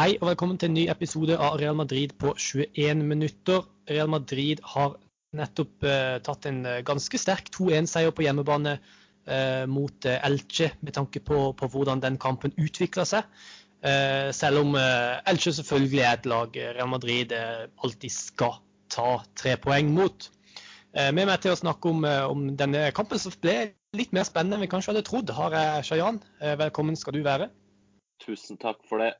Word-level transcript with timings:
Hei 0.00 0.14
og 0.16 0.30
velkommen 0.30 0.56
til 0.56 0.70
en 0.70 0.78
ny 0.78 0.82
episode 0.88 1.34
av 1.36 1.58
Real 1.60 1.74
Madrid 1.76 2.14
på 2.16 2.30
21 2.32 3.02
minutter. 3.04 3.66
Real 3.84 4.08
Madrid 4.08 4.62
har 4.72 4.94
nettopp 5.36 5.84
eh, 5.84 6.14
tatt 6.24 6.48
en 6.48 6.62
eh, 6.64 6.78
ganske 6.88 7.20
sterk 7.20 7.50
2-1-seier 7.52 8.14
på 8.16 8.24
hjemmebane 8.24 8.78
eh, 8.78 9.66
mot 9.68 10.08
eh, 10.08 10.16
Elche, 10.24 10.70
med 10.80 10.96
tanke 10.96 11.20
på, 11.20 11.42
på 11.52 11.68
hvordan 11.74 12.00
den 12.00 12.16
kampen 12.16 12.56
utvikla 12.56 13.04
seg. 13.12 13.28
Eh, 13.84 14.32
selv 14.32 14.62
om 14.62 14.72
eh, 14.80 15.20
Elche 15.28 15.52
selvfølgelig 15.58 16.00
er 16.06 16.16
et 16.16 16.32
lag 16.32 16.60
Real 16.78 16.92
Madrid 16.96 17.36
alltid 17.36 18.16
skal 18.16 18.56
ta 18.88 19.18
tre 19.36 19.58
poeng 19.60 19.92
mot. 20.00 20.32
Med 20.96 21.26
meg 21.26 21.44
til 21.44 21.52
å 21.52 21.60
snakke 21.60 21.92
om, 21.92 22.08
om, 22.08 22.52
denne 22.56 22.88
kampen 22.96 23.20
som 23.20 23.36
ble 23.44 23.74
litt 23.92 24.16
mer 24.16 24.24
spennende 24.24 24.56
enn 24.56 24.64
vi 24.64 24.72
kanskje 24.78 24.94
hadde 24.94 25.04
trodd, 25.12 25.36
har 25.36 25.60
jeg 25.60 25.90
Shayan. 25.92 26.24
Velkommen 26.40 26.96
skal 26.96 27.20
du 27.20 27.26
være. 27.28 27.52
Tusen 28.24 28.56
takk 28.56 28.80
for 28.88 29.04
det. 29.04 29.18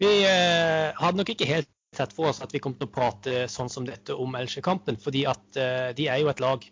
Vi 0.00 0.08
eh, 0.24 0.96
hadde 0.96 1.20
nok 1.20 1.30
ikke 1.34 1.48
helt 1.48 1.68
sett 1.96 2.14
for 2.16 2.30
oss 2.30 2.40
at 2.40 2.54
vi 2.54 2.60
kom 2.62 2.72
til 2.78 2.88
å 2.88 2.92
prate 2.92 3.44
sånn 3.52 3.68
som 3.72 3.84
dette 3.84 4.14
om 4.16 4.36
Elche-kampen, 4.38 4.96
fordi 5.00 5.26
at 5.28 5.58
eh, 5.60 5.90
de 5.96 6.06
er 6.08 6.22
jo 6.22 6.30
et 6.32 6.40
lag 6.40 6.64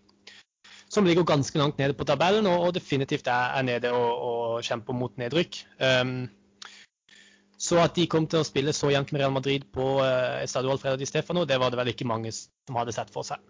som 0.88 1.04
ligger 1.04 1.26
ganske 1.28 1.60
langt 1.60 1.76
nede 1.76 1.96
på 1.98 2.06
tabellen, 2.08 2.48
og, 2.48 2.70
definitivt 2.72 3.28
er, 3.28 3.60
nede 3.66 3.90
og, 3.92 4.12
og, 4.28 4.52
kjemper 4.64 4.96
mot 4.96 5.18
nedrykk. 5.20 5.58
Um, 5.84 6.30
så 7.60 7.82
at 7.82 7.98
de 7.98 8.06
kom 8.08 8.24
til 8.30 8.40
å 8.40 8.46
spille 8.46 8.72
så 8.72 8.88
jevnt 8.94 9.12
med 9.12 9.20
Real 9.20 9.34
Madrid 9.34 9.66
på 9.74 9.98
uh, 10.00 10.38
Estadio 10.40 10.72
Alfredo 10.72 10.96
Di 10.96 11.10
Stefano, 11.10 11.44
det 11.44 11.58
var 11.60 11.74
det 11.74 11.82
vel 11.82 11.92
ikke 11.92 12.08
mange 12.08 12.32
som 12.32 12.80
hadde 12.80 12.96
sett 12.96 13.12
for 13.12 13.28
seg. 13.28 13.42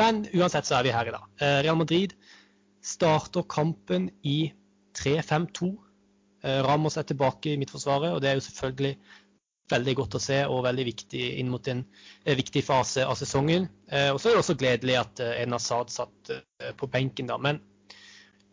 Men 0.00 0.22
uansett 0.32 0.70
så 0.70 0.78
er 0.78 0.88
vi 0.88 0.96
her 0.96 1.10
i 1.10 1.14
dag. 1.18 1.28
Uh, 1.42 1.58
Real 1.66 1.76
Madrid 1.76 2.16
starter 2.80 3.44
kampen 3.52 4.08
i 4.24 4.38
3-5-2 4.96 5.74
Eh, 5.74 5.89
Ramos 6.42 6.96
er 6.96 7.04
tilbake 7.08 7.52
i 7.52 7.58
midtforsvaret, 7.60 8.14
og 8.14 8.22
det 8.22 8.30
er 8.30 8.38
jo 8.38 8.44
selvfølgelig 8.46 8.94
veldig 9.70 9.94
godt 9.98 10.16
å 10.16 10.22
se 10.22 10.38
og 10.50 10.64
veldig 10.66 10.86
viktig 10.88 11.24
inn 11.40 11.50
mot 11.52 11.66
en, 11.70 11.82
en 12.24 12.38
viktig 12.38 12.62
fase 12.66 13.04
av 13.06 13.18
sesongen. 13.18 13.68
Eh, 13.90 14.08
og 14.10 14.20
så 14.20 14.30
er 14.30 14.36
det 14.36 14.42
også 14.44 14.56
gledelig 14.58 14.96
at 14.98 15.22
eh, 15.22 15.42
En 15.44 15.54
Asaad 15.56 15.92
satt 15.94 16.32
på 16.80 16.88
benken, 16.90 17.30
da. 17.30 17.38
Men 17.38 17.60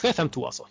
3-5-2, 0.03 0.44
altså. 0.52 0.67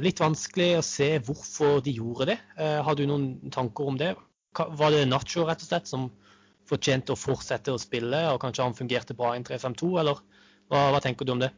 Litt 0.00 0.22
vanskelig 0.22 0.78
å 0.78 0.84
se 0.86 1.08
hvorfor 1.26 1.82
de 1.84 1.92
gjorde 1.98 2.30
det. 2.30 2.36
Har 2.56 2.96
du 2.96 3.02
noen 3.06 3.50
tanker 3.52 3.90
om 3.90 3.98
det? 4.00 4.14
Var 4.56 4.94
det 4.94 5.02
Nacho 5.10 5.44
rett 5.44 5.60
og 5.60 5.68
slett 5.68 5.90
som 5.90 6.06
fortjente 6.66 7.12
å 7.12 7.18
fortsette 7.18 7.74
å 7.74 7.80
spille, 7.80 8.22
og 8.32 8.40
kanskje 8.42 8.64
han 8.64 8.78
fungerte 8.78 9.14
bra 9.18 9.34
i 9.34 9.40
en 9.40 9.44
3-5-2, 9.46 9.90
eller 10.00 10.22
hva, 10.72 10.86
hva 10.94 11.02
tenker 11.04 11.28
du 11.28 11.34
om 11.36 11.42
det? 11.44 11.52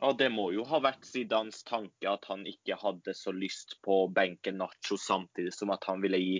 Ja, 0.00 0.12
Det 0.12 0.28
må 0.28 0.50
jo 0.52 0.64
ha 0.68 0.78
vært 0.84 1.06
Zidans 1.08 1.62
tanke 1.64 2.08
at 2.10 2.26
han 2.28 2.42
ikke 2.48 2.76
hadde 2.76 3.14
så 3.16 3.32
lyst 3.32 3.78
på 3.84 4.02
å 4.02 4.10
benke 4.12 4.52
Nacho, 4.52 4.98
samtidig 5.00 5.54
som 5.56 5.72
at 5.72 5.86
han 5.88 6.02
ville 6.04 6.20
gi 6.20 6.36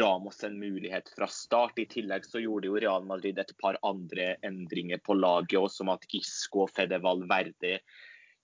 Ramos 0.00 0.42
en 0.44 0.58
mulighet 0.58 1.12
fra 1.14 1.28
start. 1.30 1.78
I 1.78 1.86
tillegg 1.90 2.26
så 2.26 2.42
gjorde 2.42 2.70
jo 2.70 2.80
Real 2.82 3.06
Madrid 3.06 3.38
et 3.38 3.54
par 3.62 3.78
andre 3.86 4.32
endringer 4.46 4.98
på 5.04 5.14
laget, 5.14 5.58
også, 5.60 5.84
som 5.84 5.92
at 5.94 6.08
Isco 6.18 6.64
og 6.66 6.72
Fedeval 6.74 7.22
Verde 7.30 7.78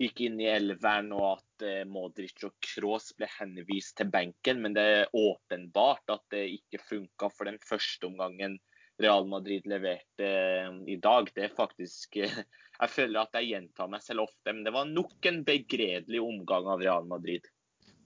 gikk 0.03 0.23
inn 0.27 0.39
i 0.43 0.51
elveren, 0.51 1.11
og 1.15 1.27
at 1.33 1.67
eh, 1.67 1.83
Modric 1.87 2.47
og 2.47 2.55
Kroos 2.63 3.13
ble 3.19 3.29
henvist 3.39 3.97
til 3.99 4.11
benken. 4.15 4.63
Men 4.63 4.79
det 4.79 4.87
er 5.01 5.19
åpenbart 5.19 6.15
at 6.15 6.25
det 6.35 6.47
ikke 6.61 6.83
funka 6.83 7.31
for 7.35 7.51
den 7.51 7.59
første 7.63 8.07
omgangen 8.11 8.61
Real 9.03 9.27
Madrid 9.27 9.67
leverte 9.67 10.27
eh, 10.27 10.71
i 10.87 10.97
dag. 11.03 11.31
Det 11.35 11.49
er 11.49 11.57
faktisk 11.57 12.17
eh, 12.23 12.39
Jeg 12.75 12.91
føler 12.91 13.23
at 13.23 13.37
jeg 13.39 13.53
gjentar 13.53 13.91
meg 13.91 14.03
selv 14.03 14.27
ofte, 14.27 14.51
men 14.53 14.65
det 14.67 14.75
var 14.75 14.89
nok 14.91 15.29
en 15.31 15.43
begredelig 15.47 16.23
omgang 16.23 16.67
av 16.71 16.83
Real 16.83 17.07
Madrid. 17.07 17.47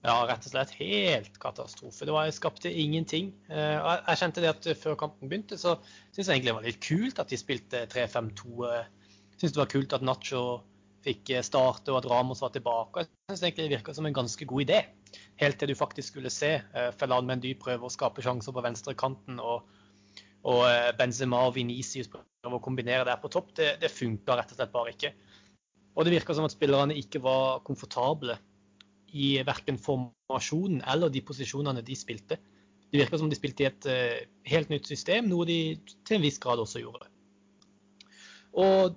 Ja, 0.05 0.21
rett 0.29 0.45
og 0.47 0.53
slett 0.53 0.71
helt 0.77 1.39
katastrofe. 1.41 2.05
Det 2.07 2.13
var, 2.15 2.27
jeg 2.29 2.37
skapte 2.37 2.71
ingenting. 2.71 3.33
Eh, 3.51 3.77
jeg 3.81 4.21
kjente 4.21 4.43
det 4.45 4.51
at 4.53 4.69
før 4.79 4.97
kampen 5.01 5.29
begynte, 5.29 5.57
så 5.59 5.75
syntes 5.81 6.29
jeg 6.29 6.37
egentlig 6.37 6.51
det 6.51 6.57
var 6.59 6.69
litt 6.69 6.85
kult 6.85 7.21
at 7.21 7.33
de 7.33 7.41
spilte 7.41 7.83
3-5-2. 7.91 8.69
Syns 9.39 9.55
det 9.55 9.63
var 9.63 9.73
kult 9.73 9.97
at 9.97 10.05
Nacho 10.05 10.43
fikk 11.03 11.31
starte 11.47 11.93
og 11.93 12.01
at 12.01 12.09
Ramos 12.11 12.41
var 12.43 12.53
tilbake. 12.53 13.05
Jeg 13.05 13.33
synes 13.33 13.43
egentlig 13.47 13.65
det 13.65 13.75
virka 13.77 13.95
som 13.95 14.07
en 14.07 14.15
ganske 14.15 14.47
god 14.47 14.65
idé. 14.67 14.79
Helt 15.41 15.59
til 15.59 15.71
du 15.71 15.77
faktisk 15.79 16.13
skulle 16.13 16.31
se 16.31 16.57
Felan 16.99 17.27
Mendy 17.27 17.53
prøve 17.59 17.87
å 17.87 17.93
skape 17.93 18.21
sjanser 18.23 18.55
på 18.55 18.63
venstrekanten. 18.63 19.39
og 19.39 19.67
og 20.47 20.63
eh, 20.69 20.91
Benzema 20.97 21.41
og 21.47 21.55
Venicius 21.57 22.09
prøver 22.11 22.55
å 22.55 22.63
kombinere 22.63 23.07
der 23.07 23.19
på 23.21 23.31
topp. 23.31 23.51
Det, 23.57 23.73
det 23.81 23.91
funka 23.91 24.37
rett 24.39 24.53
og 24.53 24.59
slett 24.59 24.73
bare 24.75 24.93
ikke. 24.93 25.11
Og 25.97 26.05
det 26.05 26.13
virka 26.13 26.35
som 26.35 26.47
at 26.47 26.55
spillerne 26.55 26.95
ikke 26.95 27.21
var 27.23 27.59
komfortable 27.67 28.37
i 29.09 29.33
verken 29.43 29.79
formasjonen 29.81 30.83
eller 30.87 31.11
de 31.11 31.23
posisjonene 31.25 31.83
de 31.83 31.97
spilte. 31.97 32.37
Det 32.89 33.01
virka 33.01 33.19
som 33.19 33.29
de 33.29 33.37
spilte 33.37 33.65
i 33.65 33.67
et 33.67 33.87
uh, 33.89 34.19
helt 34.49 34.69
nytt 34.71 34.87
system, 34.89 35.27
noe 35.29 35.45
de 35.49 35.59
til 36.07 36.17
en 36.17 36.23
viss 36.23 36.39
grad 36.41 36.61
også 36.61 36.81
gjorde. 36.81 37.09
Og 38.57 38.95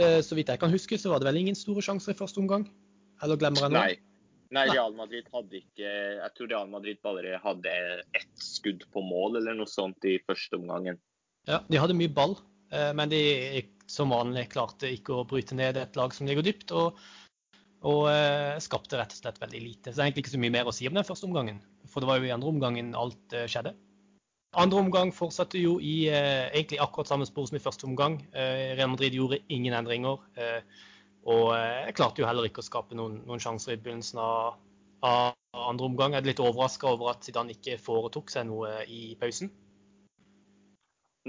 uh, 0.00 0.20
så 0.24 0.36
vidt 0.36 0.52
jeg 0.52 0.60
kan 0.60 0.72
huske, 0.72 0.98
så 0.98 1.12
var 1.12 1.22
det 1.22 1.28
vel 1.30 1.40
ingen 1.44 1.56
store 1.56 1.84
sjanser 1.84 2.12
i 2.12 2.18
første 2.18 2.40
omgang? 2.42 2.66
Eller 3.22 3.40
glemmer 3.40 3.68
jeg 3.68 3.76
noe? 3.76 3.84
Nei. 3.84 4.09
Nei, 4.50 4.66
Real 4.72 4.94
Madrid 4.98 5.28
hadde 5.30 5.60
ikke 5.60 5.86
Jeg 5.86 6.34
tror 6.34 6.50
Real 6.50 6.70
Madrid 6.70 6.98
bare 7.04 7.38
hadde 7.42 7.74
ett 8.18 8.42
skudd 8.42 8.82
på 8.90 9.02
mål 9.06 9.38
eller 9.38 9.54
noe 9.58 9.70
sånt 9.70 10.02
i 10.08 10.16
første 10.26 10.58
omgangen. 10.58 10.98
Ja, 11.48 11.60
de 11.70 11.78
hadde 11.80 11.96
mye 11.96 12.10
ball, 12.12 12.34
eh, 12.74 12.90
men 12.96 13.12
de 13.12 13.22
som 13.90 14.12
vanlig 14.12 14.48
klarte 14.52 14.90
ikke 14.90 15.16
å 15.16 15.26
bryte 15.26 15.56
ned 15.58 15.78
et 15.78 15.96
lag 15.98 16.14
som 16.14 16.28
ligger 16.28 16.46
dypt. 16.46 16.74
Og, 16.74 16.98
og 17.86 18.02
eh, 18.10 18.58
skapte 18.62 18.98
rett 18.98 19.14
og 19.14 19.22
slett 19.22 19.40
veldig 19.42 19.62
lite. 19.62 19.90
Så 19.90 19.96
det 19.96 20.02
er 20.02 20.10
egentlig 20.10 20.26
ikke 20.26 20.34
så 20.34 20.42
mye 20.42 20.56
mer 20.58 20.70
å 20.70 20.74
si 20.74 20.90
om 20.90 20.98
den 20.98 21.06
første 21.06 21.30
omgangen. 21.30 21.62
For 21.90 22.02
det 22.02 22.10
var 22.10 22.20
jo 22.20 22.28
i 22.28 22.34
andre 22.34 22.50
omgangen 22.50 22.92
alt 22.98 23.38
eh, 23.38 23.46
skjedde. 23.50 23.76
Andre 24.58 24.82
omgang 24.82 25.14
fortsatte 25.14 25.62
jo 25.62 25.76
i 25.78 26.08
egentlig 26.10 26.80
akkurat 26.82 27.06
samme 27.06 27.26
spor 27.28 27.46
som 27.46 27.54
i 27.54 27.62
første 27.62 27.86
omgang. 27.86 28.16
Real 28.34 28.90
Madrid 28.90 29.14
gjorde 29.14 29.38
ingen 29.46 29.76
endringer. 29.78 30.24
Og 31.28 31.50
jeg 31.52 31.88
eh, 31.90 31.94
klarte 31.96 32.22
jo 32.22 32.28
heller 32.28 32.48
ikke 32.48 32.62
å 32.62 32.66
skape 32.66 32.96
noen, 32.96 33.20
noen 33.28 33.42
sjanser 33.42 33.74
i 33.74 33.80
begynnelsen 33.80 34.20
av, 34.22 34.60
av, 35.04 35.34
andre 35.52 35.90
omgang. 35.90 36.14
Jeg 36.14 36.24
er 36.24 36.30
litt 36.30 36.44
overraska 36.44 36.94
over 36.94 37.12
at 37.12 37.26
Zidane 37.26 37.56
ikke 37.56 37.76
foretok 37.80 38.32
seg 38.32 38.48
noe 38.48 38.80
i 38.88 39.16
pausen. 39.20 39.52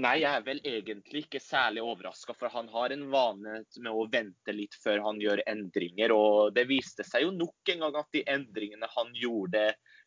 Nei, 0.00 0.22
jeg 0.22 0.32
er 0.32 0.44
vel 0.46 0.60
egentlig 0.64 1.26
ikke 1.26 1.40
særlig 1.42 1.82
overraska, 1.84 2.32
for 2.32 2.48
han 2.54 2.70
har 2.72 2.94
en 2.94 3.04
vane 3.12 3.58
med 3.60 3.90
å 3.92 4.06
vente 4.08 4.54
litt 4.56 4.72
før 4.80 5.02
han 5.04 5.20
gjør 5.20 5.42
endringer. 5.44 6.14
Og 6.16 6.54
det 6.56 6.64
viste 6.70 7.04
seg 7.04 7.26
jo 7.26 7.34
nok 7.36 7.74
en 7.74 7.84
gang 7.84 7.98
at 8.00 8.08
de 8.16 8.24
endringene 8.32 8.88
han 8.94 9.12
gjorde, 9.20 9.66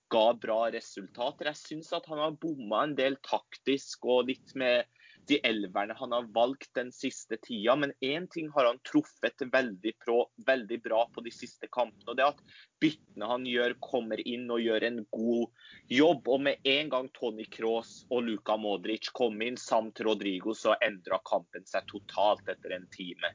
ga 0.10 0.26
bra 0.42 0.58
resultater. 0.74 1.52
Jeg 1.52 1.62
syns 1.62 1.94
at 1.94 2.10
han 2.10 2.22
har 2.22 2.34
bomma 2.42 2.84
en 2.86 2.98
del 2.98 3.18
taktisk 3.26 4.10
og 4.10 4.32
litt 4.32 4.58
med 4.58 4.90
de 5.28 5.40
elverne 5.48 5.96
han 5.98 6.12
har 6.12 6.28
valgt 6.34 6.72
den 6.78 6.92
siste 6.94 7.38
tida. 7.42 7.76
Men 7.76 7.94
én 8.02 8.28
ting 8.32 8.50
har 8.54 8.66
han 8.70 8.80
truffet 8.88 9.46
veldig, 9.52 9.94
pro, 10.06 10.26
veldig, 10.48 10.82
bra 10.84 11.06
på 11.14 11.24
de 11.26 11.34
siste 11.34 11.70
kampene. 11.72 12.08
og 12.08 12.18
det 12.18 12.26
er 12.26 12.34
at 12.34 12.44
Byttene 12.84 13.30
han 13.30 13.46
gjør, 13.48 13.78
kommer 13.82 14.22
inn 14.28 14.50
og 14.52 14.62
gjør 14.62 14.88
en 14.90 15.00
god 15.16 15.48
jobb. 15.92 16.28
Og 16.28 16.44
med 16.50 16.70
en 16.76 16.92
gang 16.92 17.10
Tony 17.18 17.48
Cross 17.52 18.04
og 18.10 18.28
Luka 18.28 18.58
Modric 18.58 19.10
kom 19.16 19.42
inn, 19.42 19.58
samt 19.58 20.02
Rodrigo, 20.06 20.54
så 20.54 20.76
endra 20.86 21.22
kampen 21.26 21.66
seg 21.70 21.88
totalt 21.92 22.46
etter 22.52 22.76
en 22.78 22.88
time. 22.94 23.34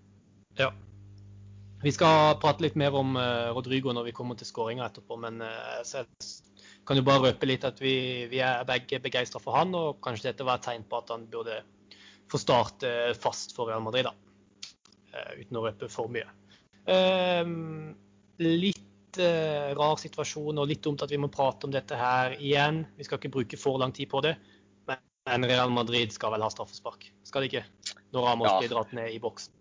Ja. 0.60 0.70
Vi 1.80 1.92
skal 1.96 2.36
prate 2.42 2.60
litt 2.60 2.76
mer 2.76 2.92
om 2.92 3.14
uh, 3.16 3.48
Rodrigo 3.56 3.94
når 3.96 4.10
vi 4.10 4.12
kommer 4.16 4.36
til 4.36 4.48
skåringa 4.48 4.84
etterpå. 4.90 5.16
Men 5.16 5.40
uh, 5.40 5.80
jeg 5.80 6.04
kan 6.88 7.00
jo 7.00 7.04
bare 7.06 7.30
røpe 7.30 7.48
litt 7.48 7.64
at 7.64 7.80
vi, 7.80 8.26
vi 8.28 8.42
er 8.44 8.66
begge 8.68 9.00
begeistra 9.00 9.40
for 9.40 9.56
han, 9.56 9.72
og 9.76 10.02
kanskje 10.04 10.28
dette 10.30 10.44
var 10.44 10.60
et 10.60 10.68
tegn 10.68 10.84
på 10.84 11.00
at 11.00 11.12
han 11.14 11.24
burde 11.32 11.62
få 12.30 12.38
starte 12.38 13.14
fast 13.18 13.54
for 13.56 13.70
Real 13.70 13.82
Madrid, 13.82 14.06
da. 14.08 14.14
Eh, 15.10 15.42
uten 15.42 15.58
å 15.58 15.64
røpe 15.66 15.88
for 15.90 16.10
mye. 16.12 16.28
Ehm, 16.90 17.92
litt 18.40 19.18
eh, 19.20 19.72
rar 19.76 19.98
situasjon 20.00 20.62
og 20.62 20.70
litt 20.70 20.82
dumt 20.86 21.02
at 21.04 21.10
vi 21.10 21.18
må 21.20 21.30
prate 21.32 21.66
om 21.66 21.74
dette 21.74 21.98
her 21.98 22.36
igjen. 22.38 22.84
Vi 22.96 23.06
skal 23.06 23.20
ikke 23.20 23.34
bruke 23.40 23.60
for 23.60 23.80
lang 23.82 23.94
tid 23.96 24.10
på 24.12 24.22
det. 24.26 24.36
Men 25.28 25.44
Real 25.44 25.70
Madrid 25.70 26.14
skal 26.14 26.32
vel 26.32 26.42
ha 26.42 26.48
straffespark, 26.50 27.10
skal 27.28 27.44
de 27.44 27.50
ikke? 27.50 27.64
Når 28.14 28.24
Ramos 28.24 28.48
ja. 28.48 28.54
blir 28.62 28.72
dratt 28.72 28.94
ned 28.96 29.12
i 29.12 29.20
boksen. 29.22 29.52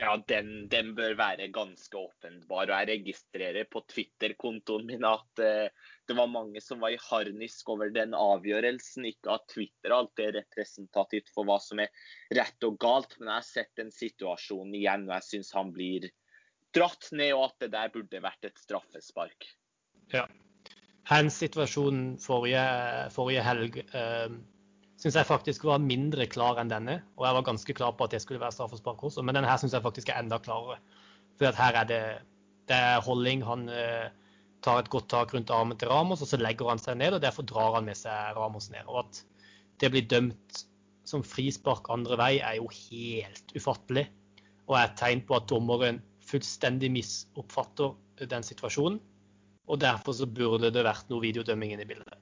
Ja, 0.00 0.14
den, 0.28 0.68
den, 0.72 0.94
bør 0.96 1.12
være 1.18 1.50
ganske 1.52 1.98
åpenbar. 1.98 2.70
Og 2.70 2.72
jeg 2.72 2.88
registrerer 2.88 3.66
på 3.68 3.82
Twitter-kontoen 3.92 4.86
min 4.88 5.04
at 5.04 5.42
uh, 5.44 5.90
det 6.08 6.16
var 6.16 6.30
mange 6.32 6.62
som 6.64 6.80
var 6.80 6.94
i 6.94 7.00
harnisk 7.10 7.68
over 7.74 7.92
den 7.92 8.16
avgjørelsen. 8.16 9.10
Ikke 9.10 9.34
at 9.36 9.44
Twitter 9.52 9.92
alltid 9.92 10.30
er 10.30 10.38
representativt 10.38 11.28
for 11.34 11.48
hva 11.48 11.58
som 11.60 11.82
er 11.84 11.92
rett 12.32 12.64
og 12.64 12.78
galt, 12.80 13.18
men 13.18 13.28
jeg 13.28 13.36
har 13.42 13.48
sett 13.50 13.72
den 13.82 13.92
situasjonen 13.92 14.78
igjen, 14.80 15.04
og 15.10 15.18
jeg 15.18 15.28
syns 15.28 15.52
han 15.58 15.74
blir 15.76 16.08
dratt 16.72 17.10
ned, 17.12 17.34
og 17.36 17.50
at 17.50 17.66
det 17.66 17.72
der 17.76 17.92
burde 17.92 18.22
vært 18.24 18.48
et 18.48 18.62
straffespark. 18.62 19.50
Ja. 20.14 20.24
Hans 21.10 21.36
situasjon 21.42 22.16
forrige, 22.22 22.64
forrige 23.12 23.44
helg 23.44 23.82
uh, 23.92 24.32
syns 25.00 25.16
jeg 25.16 25.28
faktisk 25.28 25.64
var 25.64 25.82
mindre 25.82 26.26
klar 26.28 26.60
enn 26.60 26.70
denne. 26.70 27.00
Og 27.16 27.26
jeg 27.26 27.36
var 27.38 27.46
ganske 27.48 27.76
klar 27.76 27.94
på 27.96 28.06
at 28.06 28.14
det 28.14 28.22
skulle 28.22 28.42
være 28.42 28.54
straffespark 28.56 29.02
også, 29.08 29.24
men 29.24 29.36
denne 29.36 29.48
her 29.48 29.60
syns 29.60 29.76
jeg 29.76 29.84
faktisk 29.84 30.12
er 30.12 30.20
enda 30.20 30.38
klarere. 30.42 30.80
For 31.40 31.56
her 31.56 31.78
er 31.82 31.88
det, 31.88 32.02
det 32.68 32.76
er 32.76 33.04
holding. 33.04 33.44
Han, 33.48 33.68
eh, 33.72 34.10
tar 34.64 34.82
et 34.82 34.90
godt 34.92 35.08
tak 35.12 35.34
rundt 35.34 35.50
armen 35.54 35.78
til 35.80 35.88
Ramos, 35.88 36.22
og 36.22 36.28
så 36.28 36.38
legger 36.40 36.68
han 36.68 36.80
seg 36.80 36.98
ned, 37.00 37.16
og 37.16 37.22
derfor 37.24 37.46
drar 37.48 37.78
han 37.78 37.86
med 37.88 37.98
seg 37.98 38.36
Ramos 38.36 38.68
ned. 38.72 38.84
Og 38.88 39.04
at 39.04 39.22
det 39.80 39.92
blir 39.94 40.08
dømt 40.10 40.64
som 41.08 41.24
frispark 41.26 41.88
andre 41.92 42.18
vei, 42.20 42.32
er 42.44 42.58
jo 42.60 42.68
helt 42.68 43.54
ufattelig. 43.56 44.06
Og 44.68 44.76
er 44.76 44.86
et 44.86 44.98
tegn 45.00 45.24
på 45.26 45.38
at 45.38 45.48
dommeren 45.50 46.02
fullstendig 46.30 46.92
misoppfatter 46.94 47.96
den 48.30 48.44
situasjonen. 48.46 49.00
Og 49.70 49.80
derfor 49.80 50.14
så 50.16 50.28
burde 50.28 50.72
det 50.74 50.84
vært 50.84 51.08
noe 51.10 51.24
videodømming 51.24 51.74
inne 51.74 51.86
i 51.86 51.88
bildet. 51.88 52.19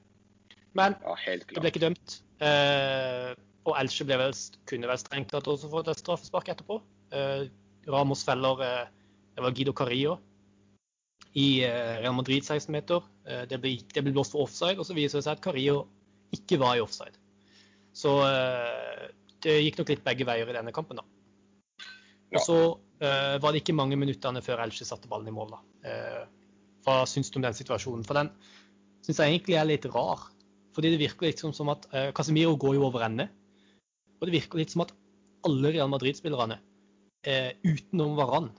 Men 0.76 0.96
Ja, 1.04 1.14
det 1.36 1.62
ble 1.62 1.70
ikke 1.72 1.84
dømt. 1.86 2.20
Eh, 2.44 3.32
og 3.68 3.74
Elche 3.76 4.06
ble 4.08 4.18
vel, 4.20 4.36
kunne 4.68 4.88
vel 4.90 5.00
strengt 5.00 5.32
tatt 5.32 5.48
også 5.50 5.70
fått 5.72 5.90
et 5.92 6.00
straffespark 6.00 6.48
etterpå. 6.52 6.80
Eh, 7.16 7.48
Ramos 7.88 8.24
feller 8.26 8.64
eh, 8.64 8.86
det 9.38 9.44
var 9.44 9.54
Guido 9.54 9.72
Carrillo 9.76 10.16
i 11.38 11.62
eh, 11.64 11.98
Real 12.02 12.16
Madrid 12.16 12.44
16 12.44 12.72
meter. 12.72 13.04
Eh, 13.28 13.44
det, 13.50 13.60
ble, 13.62 13.76
det 13.94 14.02
ble 14.02 14.14
blåst 14.16 14.34
for 14.34 14.46
offside, 14.46 14.78
og 14.80 14.88
så 14.88 14.96
viser 14.96 15.20
det 15.20 15.28
seg 15.28 15.36
at 15.36 15.44
Carrillo 15.44 15.84
ikke 16.34 16.58
var 16.60 16.78
i 16.78 16.82
offside. 16.82 17.14
Så 17.96 18.14
eh, 18.26 19.04
det 19.44 19.60
gikk 19.62 19.78
nok 19.80 19.92
litt 19.92 20.04
begge 20.06 20.26
veier 20.28 20.50
i 20.50 20.56
denne 20.56 20.74
kampen, 20.74 21.00
da. 21.00 21.06
Og 22.34 22.42
så 22.44 22.58
eh, 23.00 23.36
var 23.40 23.54
det 23.54 23.62
ikke 23.62 23.76
mange 23.78 23.96
minuttene 24.00 24.42
før 24.44 24.64
Elche 24.64 24.86
satte 24.88 25.10
ballen 25.10 25.30
i 25.30 25.36
mål, 25.36 25.54
da. 25.54 25.62
Hva 26.86 26.98
syns 27.08 27.30
du 27.30 27.38
om 27.38 27.46
den 27.46 27.56
situasjonen? 27.56 28.04
For 28.06 28.18
den 28.18 28.32
syns 29.06 29.20
jeg 29.20 29.36
egentlig 29.36 29.58
er 29.60 29.68
litt 29.68 29.86
rar. 29.92 30.26
Fordi 30.78 30.94
det 30.94 31.02
virker 31.02 31.26
litt 31.26 31.42
som, 31.42 31.50
som 31.54 31.72
at 31.74 31.88
eh, 31.90 32.12
Casemiro 32.14 32.54
går 32.54 32.78
jo 32.78 32.86
over 32.86 33.02
ende. 33.08 33.26
Og 34.20 34.28
det 34.28 34.36
virker 34.38 34.62
litt 34.62 34.70
som 34.70 34.86
at 34.86 34.94
alle 35.46 35.74
Real 35.74 35.90
Madrid-spillerne, 35.90 36.60
eh, 37.26 37.50
utenom 37.66 38.14
Varan, 38.18 38.52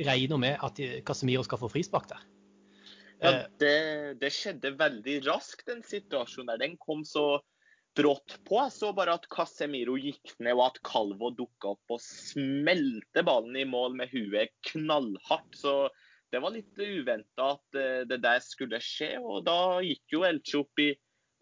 regner 0.00 0.40
med 0.40 0.64
at 0.64 0.80
Casemiro 1.04 1.44
skal 1.44 1.60
få 1.60 1.70
frispark 1.72 2.08
der. 2.10 2.24
Ja, 2.24 3.30
Eh, 3.32 3.44
det, 3.60 3.76
det 4.20 4.32
skjedde 4.34 4.74
veldig 4.76 5.20
raskt, 5.26 5.66
den 5.70 5.84
situasjonen 5.86 6.52
der. 6.52 6.62
Den 6.66 6.76
kom 6.80 7.04
så 7.06 7.40
brått 7.96 8.36
på. 8.44 8.58
Jeg 8.60 8.74
så 8.74 8.92
bare 8.96 9.16
at 9.16 9.28
Casemiro 9.32 9.96
gikk 10.00 10.34
ned, 10.38 10.52
og 10.56 10.66
at 10.68 10.82
Calvo 10.84 11.32
dukka 11.32 11.72
opp 11.74 11.96
og 11.96 12.02
smelte 12.04 13.24
ballen 13.24 13.56
i 13.56 13.64
mål 13.68 13.96
med 14.00 14.12
huet 14.12 14.52
knallhardt. 14.68 15.56
Så 15.56 15.76
det 16.32 16.42
var 16.44 16.52
litt 16.52 16.76
uventa 16.76 17.54
at 17.54 17.80
eh, 17.80 18.04
det 18.08 18.20
der 18.24 18.44
skulle 18.44 18.82
skje, 18.84 19.14
og 19.22 19.46
da 19.48 19.80
gikk 19.84 20.18
jo 20.18 20.26
Elche 20.28 20.60
opp 20.60 20.84
i 20.84 20.92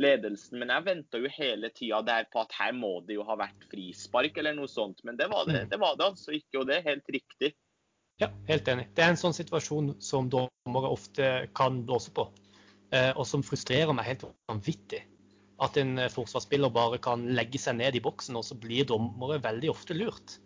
ledelsen. 0.03 0.59
Men 0.59 0.73
jeg 0.75 0.87
venta 0.89 1.21
jo 1.23 1.31
hele 1.31 1.71
tida 1.75 2.01
der 2.07 2.27
på 2.33 2.43
at 2.43 2.55
her 2.59 2.73
må 2.77 2.97
det 3.07 3.19
jo 3.19 3.27
ha 3.29 3.37
vært 3.39 3.67
frispark 3.71 4.39
eller 4.41 4.57
noe 4.57 4.71
sånt. 4.71 5.03
Men 5.05 5.17
det 5.21 5.29
var 5.31 5.47
det, 5.47 5.65
Mm. 5.65 5.69
det, 5.71 5.81
var 5.81 5.97
det 5.97 6.07
altså 6.11 6.35
ikke, 6.35 6.61
og 6.61 6.67
det 6.67 6.79
er 6.79 6.89
helt 6.91 7.09
riktig. 7.13 7.55
Ja, 8.21 8.29
helt 8.49 8.69
enig. 8.69 8.89
Det 8.95 9.03
er 9.03 9.11
en 9.11 9.19
sånn 9.19 9.35
situasjon 9.35 10.01
som 10.03 10.29
dommere 10.31 10.91
ofte 10.91 11.49
kan 11.55 11.83
blåse 11.87 12.13
på, 12.15 12.29
eh, 12.93 13.11
og 13.17 13.27
som 13.27 13.43
frustrerer 13.43 13.93
meg 13.95 14.07
helt 14.07 14.25
vanvittig. 14.49 15.03
At 15.61 15.77
en 15.77 15.99
eh, 15.99 16.09
forsvarsspiller 16.11 16.71
bare 16.71 16.99
kan 16.99 17.27
legge 17.35 17.59
seg 17.59 17.77
ned 17.77 17.95
i 17.95 18.01
boksen, 18.03 18.37
og 18.37 18.45
så 18.45 18.55
blir 18.55 18.87
dommere 18.87 19.41
veldig 19.43 19.71
ofte 19.71 19.95
lurt. 19.95 20.39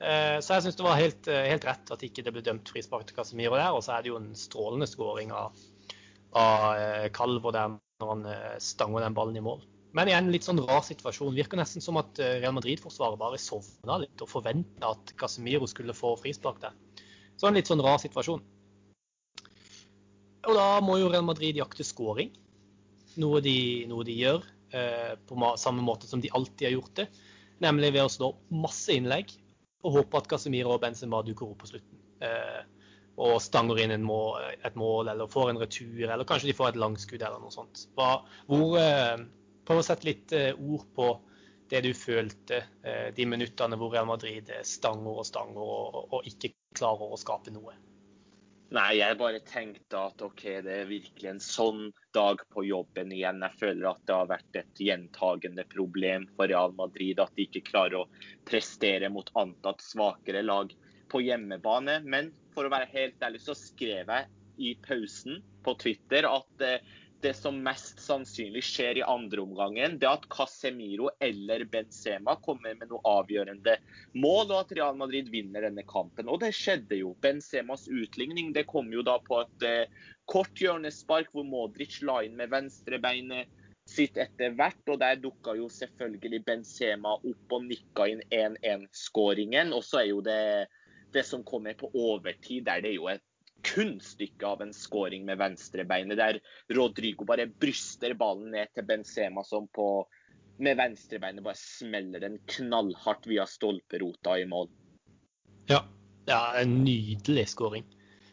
Eh, 0.00 0.40
Så 0.40 0.54
jeg 0.56 0.62
syns 0.62 0.76
det 0.76 0.84
var 0.84 0.96
helt, 0.96 1.26
helt 1.26 1.64
rett 1.64 1.90
at 1.92 2.02
ikke 2.02 2.24
det 2.24 2.32
ble 2.32 2.42
dømt 2.42 2.68
frispark 2.68 3.06
til 3.06 3.16
Casemiro 3.16 3.56
der. 3.56 3.72
Og 3.72 3.82
så 3.84 3.92
er 3.96 4.02
det 4.02 4.08
jo 4.08 4.16
en 4.16 4.34
strålende 4.34 4.88
skåring 4.88 5.30
av, 5.32 5.52
av 6.34 7.08
Kalvo 7.12 7.52
der 7.52 7.76
når 8.02 8.10
han 8.12 8.26
eh, 8.32 8.58
stanger 8.62 9.06
den 9.06 9.16
ballen 9.16 9.38
i 9.38 9.44
mål. 9.44 9.62
Men 9.96 10.08
igjen 10.08 10.30
litt 10.32 10.46
sånn 10.46 10.60
rar 10.64 10.84
situasjon. 10.86 11.34
Virker 11.36 11.60
nesten 11.60 11.84
som 11.84 11.98
at 12.00 12.18
eh, 12.22 12.38
Real 12.40 12.54
Madrid-forsvaret 12.56 13.20
bare 13.20 13.40
sovna 13.40 14.00
litt 14.02 14.24
og 14.24 14.30
forventa 14.30 14.94
at 14.94 15.12
Casemiro 15.20 15.68
skulle 15.70 15.96
få 15.96 16.14
frispark 16.20 16.62
der. 16.64 16.76
Så 17.36 17.48
en 17.48 17.58
litt 17.58 17.68
sånn 17.68 17.82
rar 17.84 18.00
situasjon. 18.00 18.42
Og 20.42 20.56
da 20.58 20.66
må 20.82 20.96
jo 20.98 21.10
Real 21.12 21.26
Madrid 21.26 21.60
jakte 21.60 21.84
scoring, 21.86 22.32
noe 23.20 23.42
noe 23.90 24.06
de 24.08 24.16
gjør 24.16 24.40
eh, 24.74 25.12
på 25.28 25.52
samme 25.60 25.84
måte 25.84 26.08
som 26.08 26.22
de 26.24 26.32
alltid 26.34 26.70
har 26.70 26.76
gjort 26.78 26.96
det. 27.02 27.08
Nemlig 27.62 27.92
ved 27.94 28.06
å 28.06 28.10
slå 28.10 28.32
masse 28.50 28.96
innlegg 28.96 29.36
og 29.86 29.98
håpe 29.98 30.18
at 30.18 30.30
Casemiro 30.30 30.72
og 30.74 30.82
Benzema 30.82 31.20
dukker 31.26 31.52
opp 31.52 31.62
på 31.62 31.74
slutten. 31.74 32.00
Og 33.20 33.36
stanger 33.44 33.82
inn 33.82 34.04
mål, 34.06 34.40
et 34.64 34.76
mål, 34.78 35.10
eller 35.12 35.30
får 35.30 35.52
en 35.52 35.60
retur, 35.60 36.00
eller 36.06 36.24
kanskje 36.28 36.48
de 36.50 36.56
får 36.56 36.72
et 36.72 36.80
langskudd 36.80 37.20
eller 37.20 37.42
noe 37.42 37.52
sånt. 37.52 37.86
Hva, 37.98 38.22
hvor, 38.48 38.78
eh, 38.80 39.20
prøv 39.68 39.82
å 39.82 39.86
sette 39.86 40.08
litt 40.08 40.32
eh, 40.36 40.52
ord 40.56 40.86
på 40.96 41.12
det 41.72 41.82
du 41.86 41.92
følte 41.96 42.64
eh, 42.84 43.08
de 43.16 43.28
minuttene 43.28 43.78
hvor 43.80 43.92
Real 43.92 44.08
Madrid 44.08 44.50
stanger 44.68 45.22
og 45.22 45.28
stanger 45.28 45.62
og, 45.62 46.02
og 46.12 46.28
ikke 46.28 46.54
klarer 46.76 47.12
å 47.12 47.20
skape 47.20 47.52
noe. 47.54 47.76
Nei, 48.72 49.02
jeg 49.02 49.18
bare 49.20 49.40
tenkte 49.44 49.98
at 50.00 50.22
OK, 50.24 50.46
det 50.64 50.76
er 50.80 50.86
virkelig 50.88 51.28
en 51.28 51.42
sånn 51.44 51.90
dag 52.16 52.40
på 52.54 52.62
jobben 52.64 53.10
igjen. 53.12 53.42
Jeg 53.44 53.60
føler 53.60 53.90
at 53.90 54.00
det 54.08 54.14
har 54.16 54.30
vært 54.30 54.56
et 54.62 54.80
gjentagende 54.80 55.66
problem 55.68 56.24
for 56.38 56.48
Real 56.48 56.72
Madrid 56.78 57.20
at 57.20 57.34
de 57.36 57.44
ikke 57.44 57.66
klarer 57.66 57.98
å 58.00 58.06
prestere 58.48 59.12
mot 59.12 59.28
antatt 59.36 59.84
svakere 59.84 60.40
lag 60.46 60.72
på 61.12 61.22
hjemmebane. 61.24 62.00
Men 62.04 62.32
for 62.54 62.66
å 62.66 62.72
være 62.72 62.90
helt 62.92 63.22
ærlig 63.22 63.42
så 63.44 63.56
skrev 63.58 64.10
jeg 64.10 64.30
i 64.62 64.74
pausen 64.84 65.40
på 65.64 65.74
Twitter 65.80 66.26
at 66.28 66.64
eh, 66.64 66.82
det 67.22 67.32
som 67.38 67.60
mest 67.62 68.00
sannsynlig 68.02 68.64
skjer 68.66 68.98
i 68.98 69.04
andre 69.06 69.44
omgangen, 69.44 69.94
det 70.00 70.08
er 70.08 70.18
at 70.18 70.26
Casemiro 70.32 71.06
eller 71.22 71.62
Benzema 71.70 72.34
kommer 72.42 72.74
med 72.78 72.90
noe 72.90 73.02
avgjørende 73.06 73.76
mål, 74.18 74.50
og 74.50 74.56
at 74.58 74.74
Real 74.74 74.98
Madrid 74.98 75.30
vinner 75.30 75.62
denne 75.68 75.84
kampen. 75.86 76.26
Og 76.26 76.40
det 76.42 76.50
skjedde 76.58 76.98
jo. 76.98 77.14
Benzemas 77.22 77.86
utligning 77.86 78.50
det 78.56 78.66
kom 78.70 78.90
jo 78.92 79.06
da 79.06 79.20
på 79.22 79.38
et 79.44 79.66
eh, 79.68 80.04
kort 80.30 80.58
hjørnespark 80.58 81.30
hvor 81.32 81.46
Modric 81.46 82.00
la 82.02 82.20
inn 82.26 82.34
med 82.38 82.50
venstrebeinet 82.52 83.50
sitt 83.88 84.18
etter 84.18 84.54
hvert. 84.58 84.82
Og 84.90 84.98
der 85.02 85.22
dukka 85.22 85.54
jo 85.58 85.70
selvfølgelig 85.70 86.42
Benzema 86.48 87.14
opp 87.20 87.54
og 87.54 87.66
nikka 87.70 88.10
inn 88.10 88.26
1-1-skåringen. 88.34 89.70
Og 89.76 89.86
så 89.86 90.02
er 90.02 90.10
jo 90.10 90.22
det 90.26 90.42
det 91.14 91.26
som 91.28 91.44
kommer 91.44 91.76
på 91.78 91.90
overtid, 91.94 92.64
der 92.66 92.82
det 92.84 92.92
er 92.92 92.98
jo 92.98 93.10
et 93.12 93.24
kunststykke 93.62 94.46
av 94.46 94.62
en 94.64 94.74
skåring 94.74 95.24
med 95.26 95.38
venstrebeinet, 95.38 96.18
der 96.18 96.40
Rodrigo 96.74 97.26
bare 97.28 97.46
bryster 97.46 98.16
ballen 98.18 98.50
ned 98.56 98.72
til 98.74 98.86
Benzema 98.88 99.44
som 99.46 99.68
på 99.70 99.86
med 100.62 100.76
venstrebeinet 100.78 101.44
bare 101.44 101.58
smeller 101.58 102.22
den 102.22 102.38
knallhardt 102.50 103.26
via 103.30 103.46
stolperota 103.48 104.36
i 104.38 104.46
mål. 104.48 104.68
Ja, 105.70 105.82
ja 106.28 106.42
en 106.60 106.82
nydelig 106.84 107.48
skåring. 107.54 107.86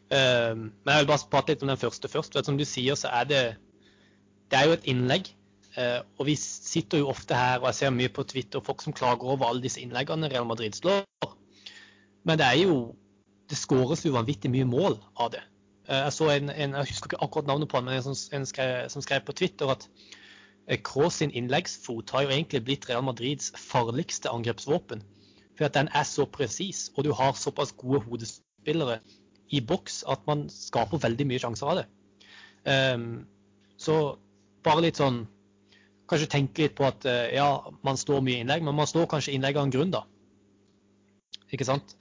Um, 0.09 0.69
men 0.83 0.93
jeg 0.93 1.03
vil 1.03 1.11
bare 1.11 1.29
prate 1.31 1.53
litt 1.53 1.65
om 1.65 1.71
den 1.71 1.81
første 1.81 2.09
først. 2.11 2.33
for 2.33 2.45
Som 2.45 2.57
du 2.57 2.65
sier, 2.65 2.97
så 2.97 3.11
er 3.13 3.29
det 3.29 3.43
det 4.49 4.57
er 4.57 4.65
jo 4.65 4.77
et 4.77 4.87
innlegg. 4.89 5.29
Uh, 5.77 6.01
og 6.17 6.25
vi 6.27 6.35
sitter 6.35 7.03
jo 7.03 7.11
ofte 7.11 7.37
her, 7.37 7.61
og 7.61 7.69
jeg 7.69 7.79
ser 7.79 7.93
mye 7.93 8.09
på 8.09 8.25
Twitter, 8.25 8.61
folk 8.65 8.81
som 8.81 8.93
klager 8.93 9.29
over 9.29 9.47
alle 9.47 9.63
disse 9.63 9.81
innleggene 9.81 10.29
Real 10.31 10.47
Madrid 10.49 10.75
slår. 10.75 11.05
Men 12.29 12.37
det 12.37 12.45
er 12.45 12.59
jo 12.61 12.79
det 13.49 13.57
skåres 13.57 14.05
jo 14.05 14.13
vanvittig 14.13 14.51
mye 14.53 14.67
mål 14.69 14.99
av 15.17 15.33
det. 15.33 15.41
Uh, 15.89 16.03
jeg 16.05 16.15
så 16.19 16.29
en, 16.35 16.51
en, 16.53 16.75
jeg 16.77 16.91
husker 16.91 17.09
ikke 17.09 17.23
akkurat 17.25 17.49
navnet 17.49 17.71
på 17.71 17.79
han, 17.79 17.87
men 17.89 17.97
en, 17.97 18.05
som, 18.05 18.17
en 18.37 18.45
skrev, 18.45 18.73
som 18.93 19.01
skrev 19.01 19.23
på 19.25 19.33
Twitter 19.41 19.71
at 19.73 19.87
Kroos 20.85 21.15
sin 21.17 21.31
innleggsfot 21.33 22.11
har 22.13 22.27
jo 22.27 22.29
egentlig 22.29 22.61
blitt 22.61 22.85
Real 22.85 23.01
Madrids 23.01 23.49
farligste 23.57 24.29
angrepsvåpen. 24.29 25.01
For 25.57 25.65
at 25.65 25.73
den 25.73 25.89
er 25.97 26.05
så 26.05 26.27
presis, 26.29 26.91
og 26.93 27.07
du 27.07 27.13
har 27.17 27.33
såpass 27.33 27.73
gode 27.73 28.03
hodespillere 28.05 28.99
i 29.49 29.63
boks 29.65 30.03
at 30.07 30.21
man 30.29 30.45
skaper 30.53 31.01
veldig 31.01 31.25
mye 31.25 31.41
sjanser 31.41 31.71
av 31.71 31.79
det. 31.81 31.87
Um, 32.69 33.25
så 33.81 33.97
bare 34.67 34.85
litt 34.85 35.01
sånn 35.01 35.23
Kanskje 36.09 36.25
tenke 36.25 36.63
litt 36.65 36.73
på 36.73 36.87
at 36.87 37.05
uh, 37.05 37.27
ja, 37.29 37.49
man 37.85 37.97
står 37.97 38.23
mye 38.25 38.41
innlegg, 38.41 38.63
men 38.65 38.73
man 38.73 38.87
står 38.89 39.05
kanskje 39.11 39.35
innlegg 39.35 39.59
av 39.59 39.67
en 39.67 39.73
grunn, 39.75 39.91
da. 39.93 39.99
Ikke 41.51 41.65
sant? 41.67 41.95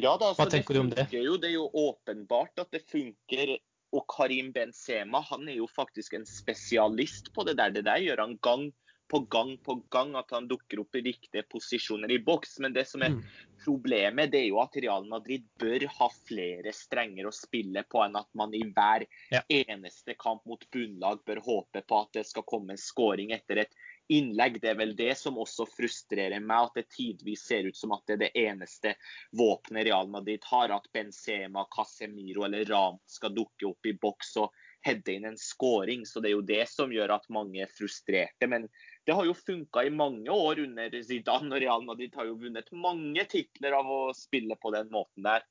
Ja 0.00 0.16
da, 0.20 0.32
Hva 0.34 0.46
tenker 0.50 0.74
du 0.74 0.80
om 0.80 0.90
det? 0.90 1.06
Jo, 1.12 1.36
det 1.36 1.50
er 1.52 1.58
jo 1.58 1.68
åpenbart 1.68 2.58
at 2.64 2.70
det 2.74 2.84
funker. 2.90 3.58
Og 3.94 4.02
Karim 4.10 4.48
Benzema 4.50 5.20
han 5.22 5.44
er 5.48 5.60
jo 5.60 5.68
faktisk 5.70 6.16
en 6.18 6.24
spesialist 6.26 7.30
på 7.34 7.44
det 7.46 7.58
der. 7.60 7.70
Det 7.70 7.84
der 7.86 8.02
gjør 8.02 8.24
han 8.24 8.38
gang 8.42 8.72
på 9.12 9.20
gang 9.30 9.52
på 9.62 9.76
gang, 9.92 10.14
at 10.16 10.32
han 10.32 10.48
dukker 10.48 10.80
opp 10.80 10.96
i 10.96 11.02
riktige 11.04 11.44
posisjoner 11.52 12.10
i 12.10 12.18
boks. 12.24 12.56
Men 12.64 12.72
det 12.72 12.86
som 12.88 13.02
er 13.04 13.10
Mm. 13.12 13.22
problemet, 13.64 14.30
det 14.32 14.40
er 14.40 14.48
jo 14.48 14.58
at 14.60 14.74
Real 14.82 15.04
Madrid 15.04 15.44
bør 15.60 15.86
ha 15.86 16.08
flere 16.26 16.72
strenger 16.72 17.28
å 17.28 17.32
spille 17.32 17.84
på 17.84 18.02
enn 18.02 18.16
at 18.16 18.26
man 18.34 18.52
i 18.54 18.62
hver 18.64 19.06
Ja. 19.30 19.42
eneste 19.48 20.16
kamp 20.18 20.44
mot 20.46 20.64
bunnlag 20.72 21.22
bør 21.24 21.40
håpe 21.44 21.86
på 21.86 22.00
at 22.02 22.12
det 22.12 22.26
skal 22.26 22.42
komme 22.42 22.70
en 22.70 22.76
skåring 22.80 23.30
etter 23.30 23.58
et 23.58 23.70
innlegg. 24.12 24.60
Det 24.62 24.72
er 24.72 24.78
vel 24.78 24.94
det 24.96 25.12
som 25.18 25.38
også 25.40 25.66
frustrerer 25.70 26.42
meg, 26.42 26.68
at 26.68 26.78
det 26.80 26.90
tidvis 26.94 27.46
ser 27.48 27.68
ut 27.68 27.78
som 27.78 27.94
at 27.96 28.04
det 28.08 28.16
er 28.16 28.22
det 28.24 28.44
eneste 28.44 28.94
våpenet 29.36 29.88
Real 29.88 30.10
Madrid 30.12 30.44
har. 30.50 30.74
At 30.74 30.90
Benzema, 30.92 31.66
Casemiro 31.72 32.46
eller 32.48 32.66
Ram 32.70 33.00
skal 33.06 33.34
dukke 33.36 33.70
opp 33.70 33.90
i 33.90 33.96
boks 34.00 34.36
og 34.42 34.54
heade 34.84 35.16
inn 35.16 35.24
en 35.30 35.40
scoring. 35.40 36.04
Så 36.06 36.20
det 36.20 36.30
er 36.30 36.36
jo 36.36 36.46
det 36.46 36.64
som 36.70 36.92
gjør 36.92 37.16
at 37.16 37.28
mange 37.32 37.62
er 37.64 37.72
frustrerte. 37.72 38.48
Men 38.50 38.68
det 39.06 39.16
har 39.16 39.26
jo 39.28 39.36
funka 39.36 39.84
i 39.84 39.92
mange 39.94 40.30
år 40.32 40.62
under 40.66 41.00
Zidane, 41.02 41.52
og 41.52 41.60
Real 41.60 41.84
Madrid 41.86 42.14
har 42.16 42.28
jo 42.28 42.38
vunnet 42.40 42.70
mange 42.72 43.26
titler 43.30 43.76
av 43.80 43.90
å 43.90 44.00
spille 44.16 44.56
på 44.60 44.72
den 44.76 44.90
måten 44.92 45.26
der. 45.26 45.44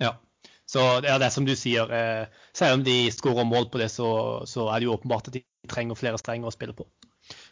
Ja. 0.00 0.16
Så 0.70 0.82
det 1.02 1.10
er 1.10 1.18
det 1.18 1.32
som 1.34 1.46
du 1.46 1.56
sier. 1.58 1.90
Eh, 1.90 2.26
selv 2.54 2.78
om 2.78 2.84
de 2.86 3.10
skårer 3.10 3.46
mål 3.48 3.66
på 3.72 3.80
det, 3.82 3.88
så, 3.90 4.08
så, 4.46 4.68
er 4.70 4.78
det 4.78 4.86
jo 4.86 4.94
åpenbart 4.94 5.28
at 5.28 5.34
de 5.34 5.42
trenger 5.70 5.98
flere 5.98 6.20
strenger 6.20 6.46
å 6.46 6.54
spille 6.54 6.76
på. 6.78 6.86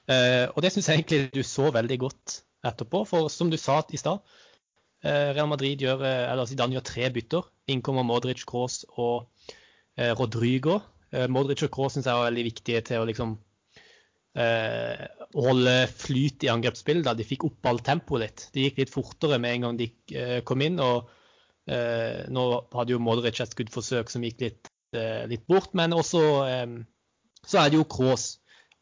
Eh, 0.09 0.47
og 0.55 0.65
det 0.65 0.73
syns 0.73 0.89
jeg 0.89 1.03
egentlig 1.03 1.33
du 1.35 1.43
så 1.45 1.69
veldig 1.75 1.99
godt 2.01 2.41
etterpå. 2.67 3.05
For 3.09 3.29
som 3.33 3.51
du 3.53 3.59
sa 3.61 3.81
i 3.93 4.01
stad, 4.01 4.23
eh, 5.05 5.35
Real 5.37 5.51
Madrid 5.51 5.85
gjør, 5.85 6.05
eh, 6.05 6.31
eller 6.33 6.49
Zidane 6.49 6.79
gjør 6.79 6.87
tre 6.89 7.11
bytter. 7.13 7.51
Innkommer 7.69 8.07
Modric, 8.07 8.45
Cross 8.49 8.85
og 8.97 9.29
Rodrygo. 9.99 10.79
Modric 11.29 11.65
og 11.67 11.73
Cross 11.75 11.97
syns 11.97 12.07
jeg 12.07 12.15
er 12.15 12.29
veldig 12.29 12.45
viktige 12.47 12.81
til 12.87 13.03
å 13.03 13.07
liksom 13.09 13.39
holde 14.39 15.73
flyt 15.91 16.45
i 16.47 16.51
angrepsspillet. 16.53 17.03
da 17.03 17.15
De 17.19 17.27
fikk 17.27 17.49
opp 17.49 17.67
all 17.67 17.81
tempoet 17.83 18.23
litt. 18.23 18.45
De 18.55 18.63
gikk 18.63 18.79
litt 18.79 18.93
fortere 18.95 19.41
med 19.43 19.57
en 19.57 19.65
gang 19.67 19.81
de 19.81 19.89
kom 20.47 20.63
inn. 20.63 20.79
og 20.79 21.11
Nå 21.67 22.45
hadde 22.73 22.95
jo 22.95 23.03
Modric 23.03 23.41
et 23.41 23.51
skuddforsøk 23.51 24.09
som 24.09 24.23
gikk 24.23 24.41
litt, 24.41 24.71
litt 25.27 25.45
bort, 25.51 25.75
men 25.75 25.93
også 25.93 26.23
så 27.43 27.59
er 27.59 27.73
det 27.73 27.81
jo 27.81 27.89
Kroos 27.91 28.39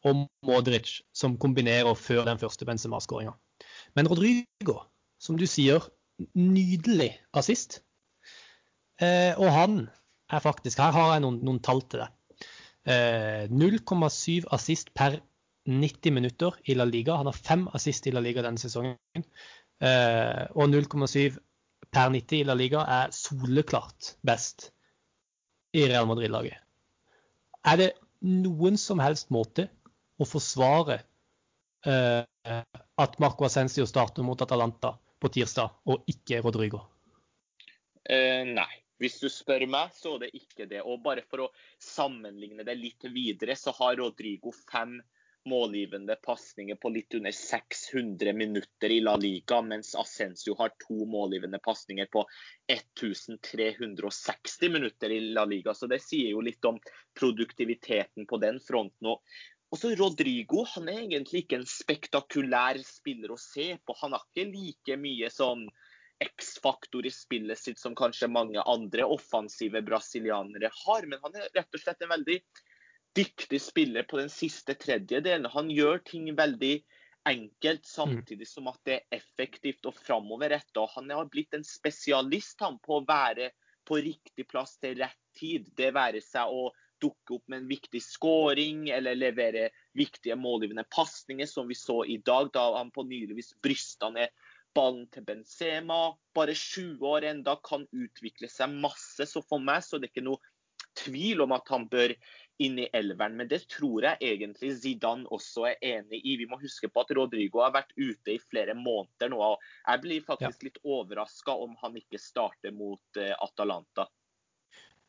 og 0.07 0.25
Modric 0.47 1.01
som 1.15 1.37
kombinerer 1.41 1.93
før 1.99 2.25
den 2.27 2.39
første 2.41 2.65
Benzema-skåringa. 2.67 3.35
Men 3.95 4.09
Rodrigo, 4.09 4.79
som 5.19 5.37
du 5.39 5.45
sier, 5.49 5.83
nydelig 6.37 7.11
assist. 7.37 7.81
Eh, 9.01 9.33
og 9.37 9.51
han 9.53 9.79
er 10.33 10.41
faktisk 10.41 10.79
Her 10.81 10.91
har 10.91 11.11
jeg 11.13 11.23
noen, 11.23 11.41
noen 11.45 11.59
tall 11.63 11.83
til 11.87 12.03
deg. 12.03 12.13
0,7 12.87 14.47
assist 14.55 14.93
per 14.95 15.17
90 15.67 16.13
minutter 16.15 16.55
i 16.65 16.75
La 16.77 16.85
Liga. 16.87 17.17
Han 17.19 17.27
har 17.27 17.35
fem 17.35 17.67
assist 17.75 18.07
i 18.07 18.13
La 18.15 18.23
Liga 18.23 18.43
denne 18.45 18.61
sesongen. 18.61 18.97
Eh, 19.83 20.43
og 20.55 20.71
0,7 20.71 21.37
per 21.93 22.13
90 22.13 22.39
i 22.39 22.45
La 22.47 22.55
Liga 22.57 22.83
er 22.87 23.13
soleklart 23.15 24.15
best 24.25 24.71
i 25.75 25.83
Real 25.85 26.07
Madrid-laget. 26.09 26.57
Er 27.67 27.81
det 27.81 27.91
noen 28.23 28.79
som 28.79 29.01
helst 29.03 29.29
måte 29.33 29.67
å 30.17 30.27
forsvare 30.27 31.01
eh, 31.85 32.23
at 33.03 33.19
Marco 33.21 33.45
Ascencio 33.45 33.85
starter 33.89 34.25
mot 34.25 34.41
Atalanta 34.41 34.95
på 35.19 35.31
tirsdag, 35.33 35.81
og 35.89 36.09
ikke 36.09 36.41
Rodrigo? 36.45 36.83
Eh, 38.03 38.43
nei. 38.47 38.69
Hvis 38.97 39.19
du 39.21 39.27
spør 39.29 39.67
meg, 39.69 39.91
så 39.93 40.15
er 40.15 40.25
det 40.25 40.31
ikke 40.33 40.65
det. 40.65 40.79
Og 40.81 41.03
bare 41.03 41.21
for 41.29 41.45
å 41.45 41.51
sammenligne 41.77 42.65
det 42.65 42.73
litt 42.79 43.05
videre, 43.13 43.53
så 43.53 43.69
har 43.77 43.99
Rodrigo 43.99 44.49
fem 44.71 44.97
målgivende 45.47 46.15
pasninger 46.15 46.75
på 46.75 46.89
litt 46.91 47.13
under 47.13 47.31
600 47.31 48.33
minutter 48.33 48.91
i 48.91 48.99
La 48.99 49.15
Liga, 49.15 49.61
mens 49.61 49.95
Ascencio 49.95 50.55
har 50.59 50.73
to 50.81 51.05
målgivende 51.07 51.59
pasninger 51.63 52.09
på 52.11 52.25
1360 52.73 54.73
minutter 54.73 55.13
i 55.13 55.19
La 55.37 55.45
Liga. 55.45 55.73
Så 55.73 55.87
det 55.87 56.01
sier 56.03 56.33
jo 56.33 56.41
litt 56.43 56.65
om 56.65 56.79
produktiviteten 57.19 58.27
på 58.27 58.41
den 58.43 58.59
fronten. 58.59 59.13
Og 59.13 59.21
så 59.75 59.91
Rodrigo 59.99 60.63
han 60.75 60.87
er 60.87 61.01
egentlig 61.03 61.43
ikke 61.43 61.59
en 61.59 61.67
spektakulær 61.67 62.79
spiller 62.87 63.33
å 63.33 63.39
se 63.41 63.73
på. 63.83 63.95
Han 63.99 64.15
har 64.15 64.23
ikke 64.29 64.47
like 64.53 64.99
mye 65.01 65.29
sånn 65.33 65.65
X-faktor 66.23 67.05
i 67.05 67.11
spillet 67.13 67.59
sitt 67.59 67.81
som 67.81 67.95
kanskje 67.97 68.29
mange 68.31 68.63
andre 68.63 69.05
offensive 69.05 69.83
brasilianere 69.85 70.71
har. 70.85 71.09
Men 71.11 71.19
han 71.25 71.35
er 71.35 71.51
rett 71.57 71.75
og 71.75 71.83
slett 71.83 72.01
en 72.05 72.13
veldig 72.15 72.39
dyktig 73.17 73.59
spiller 73.61 74.07
på 74.07 74.21
den 74.21 74.31
siste 74.31 74.77
tredjedelen. 74.79 75.49
Han 75.51 75.69
gjør 75.73 76.01
ting 76.07 76.31
veldig 76.37 76.77
enkelt, 77.27 77.83
mm. 77.83 77.91
samtidig 77.91 78.47
som 78.47 78.71
at 78.71 78.79
det 78.87 78.97
er 78.97 79.19
effektivt 79.19 79.87
og 79.89 79.99
framoverretta. 79.99 80.87
Han 80.95 81.11
har 81.11 81.29
blitt 81.31 81.53
en 81.57 81.67
spesialist 81.67 82.61
han, 82.63 82.79
på 82.79 83.01
å 83.01 83.05
være 83.07 83.51
på 83.87 83.99
riktig 84.03 84.47
plass 84.47 84.77
til 84.79 84.97
rett 85.01 85.19
tid. 85.37 85.67
Det 85.75 85.91
være 85.95 86.23
seg 86.23 86.47
å 86.51 86.69
dukke 87.01 87.37
opp 87.37 87.47
med 87.47 87.63
en 87.63 87.69
viktig 87.69 88.01
skåring 88.03 88.87
eller 88.93 89.17
levere 89.17 89.69
viktige 89.97 90.37
målgivende 90.39 90.85
pasninger, 90.93 91.49
som 91.49 91.67
vi 91.69 91.77
så 91.77 92.03
i 92.05 92.17
dag, 92.17 92.51
da 92.53 92.69
han 92.77 92.91
på 92.91 93.05
nyligvis 93.07 93.53
brysta 93.63 94.11
ned 94.13 94.33
ballen 94.77 95.07
til 95.13 95.25
Benzema. 95.25 96.01
Bare 96.37 96.53
20 96.53 97.07
år 97.07 97.25
enda 97.31 97.57
kan 97.65 97.87
utvikle 97.91 98.49
seg 98.51 98.75
masse. 98.77 99.25
Så 99.25 99.41
for 99.45 99.63
meg 99.63 99.85
så 99.85 99.97
er 99.97 100.05
det 100.05 100.11
ikke 100.11 100.27
noe 100.27 100.41
tvil 100.97 101.41
om 101.45 101.53
at 101.55 101.69
han 101.69 101.87
bør 101.89 102.13
inn 102.63 102.79
i 102.81 102.87
elveren. 102.97 103.37
Men 103.37 103.49
det 103.49 103.63
tror 103.71 104.05
jeg 104.05 104.33
egentlig 104.33 104.73
Zidane 104.81 105.29
også 105.33 105.67
er 105.71 105.81
enig 105.95 106.21
i. 106.23 106.37
Vi 106.41 106.47
må 106.49 106.59
huske 106.61 106.89
på 106.89 107.03
at 107.03 107.13
Rodrigo 107.17 107.61
har 107.63 107.75
vært 107.75 107.93
ute 107.97 108.33
i 108.33 108.41
flere 108.41 108.75
måneder 108.77 109.33
nå. 109.33 109.41
og 109.41 109.65
Jeg 109.85 110.03
blir 110.05 110.29
faktisk 110.29 110.67
litt 110.67 110.79
overraska 110.83 111.53
om 111.53 111.77
han 111.83 111.97
ikke 112.01 112.21
starter 112.21 112.73
mot 112.73 113.21
uh, 113.21 113.33
Atalanta. 113.45 114.07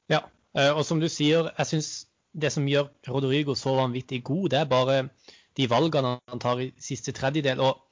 Ja, 0.08 0.22
eh, 0.22 0.37
og 0.56 0.80
som 0.86 1.00
du 1.00 1.08
sier, 1.12 1.50
jeg 1.58 1.68
syns 1.68 1.88
det 2.32 2.50
som 2.54 2.66
gjør 2.68 2.88
Rodrigo 3.08 3.54
så 3.58 3.74
vanvittig 3.76 4.22
god, 4.24 4.48
det 4.52 4.58
er 4.60 4.70
bare 4.70 4.96
de 5.58 5.66
valgene 5.70 6.16
han 6.30 6.40
tar 6.42 6.62
i 6.62 6.70
siste 6.82 7.12
tredjedel. 7.12 7.60
og 7.60 7.84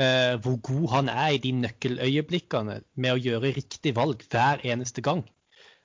uh, 0.00 0.40
hvor 0.40 0.56
god 0.64 0.88
han 0.96 1.12
er 1.12 1.36
i 1.36 1.42
de 1.42 1.52
nøkkeløyeblikkene 1.60 2.80
med 2.96 3.14
å 3.14 3.20
gjøre 3.20 3.54
riktig 3.56 3.94
valg 3.96 4.24
hver 4.32 4.64
eneste 4.64 5.04
gang. 5.04 5.24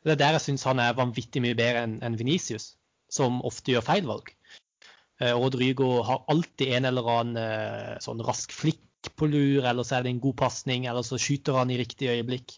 Det 0.04 0.16
er 0.16 0.22
der 0.22 0.38
jeg 0.38 0.46
syns 0.46 0.68
han 0.68 0.80
er 0.80 0.98
vanvittig 0.98 1.42
mye 1.44 1.58
bedre 1.58 1.84
enn 1.84 1.98
en 2.06 2.18
Venicius 2.20 2.76
som 3.12 3.42
ofte 3.48 3.74
gjør 3.74 3.86
feil 3.88 4.08
valg. 4.08 4.30
Eh, 5.20 5.34
Rodrigo 5.34 6.04
har 6.06 6.26
alltid 6.32 6.76
en 6.78 6.88
eller 6.92 7.10
annen 7.12 7.42
eh, 7.42 7.96
sånn 8.04 8.22
rask 8.24 8.54
flikk 8.54 9.12
på 9.18 9.30
lur, 9.32 9.66
eller 9.66 9.88
så 9.88 9.98
er 9.98 10.06
det 10.06 10.14
en 10.14 10.24
god 10.24 10.38
pasning, 10.40 10.88
eller 10.88 11.06
så 11.08 11.20
skyter 11.22 11.58
han 11.58 11.72
i 11.72 11.80
riktig 11.80 12.12
øyeblikk. 12.12 12.58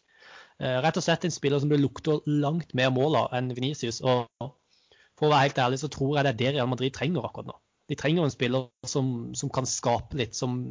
Eh, 0.59 0.77
rett 0.83 0.97
og 0.99 1.05
slett 1.05 1.23
en 1.23 1.33
spiller 1.33 1.61
som 1.61 1.71
det 1.71 1.79
lukter 1.79 2.19
langt 2.27 2.73
mer 2.75 2.91
mål 2.91 3.17
enn 3.35 3.53
Venicius. 3.55 4.01
Og 4.03 4.27
for 5.19 5.29
å 5.29 5.33
være 5.33 5.47
helt 5.47 5.61
ærlig 5.63 5.81
så 5.81 5.89
tror 5.91 6.17
jeg 6.17 6.27
det 6.27 6.33
er 6.33 6.39
det 6.41 6.53
Real 6.57 6.71
Madrid 6.71 6.95
trenger 6.95 7.25
akkurat 7.25 7.51
nå. 7.51 7.57
De 7.89 7.97
trenger 7.97 8.27
en 8.27 8.33
spiller 8.33 8.67
som, 8.87 9.33
som 9.33 9.51
kan 9.53 9.67
skape 9.67 10.19
litt, 10.19 10.35
som 10.37 10.67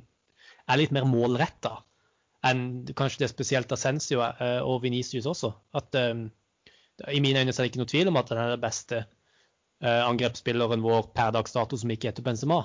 er 0.69 0.81
litt 0.81 0.93
mer 0.95 1.09
målretta 1.09 1.81
enn 2.47 2.87
kanskje 2.95 3.25
det 3.25 3.33
spesielt 3.33 3.73
Ascencio 3.75 4.21
og 4.23 4.83
Venicius 4.85 5.27
også. 5.27 5.51
At 5.75 5.97
um, 5.99 6.29
I 7.11 7.19
mine 7.25 7.41
øyne 7.43 7.51
er 7.51 7.57
det 7.57 7.73
ikke 7.73 7.81
noe 7.83 7.91
tvil 7.91 8.11
om 8.13 8.21
at 8.21 8.31
han 8.31 8.43
er 8.45 8.53
den 8.55 8.63
beste 8.63 9.01
uh, 9.03 10.03
angrepsspilleren 10.07 10.85
vår 10.85 11.11
per 11.17 11.33
dags 11.35 11.57
dato 11.57 11.81
som 11.81 11.91
ikke 11.91 12.13
heter 12.13 12.27
Benzema. 12.27 12.61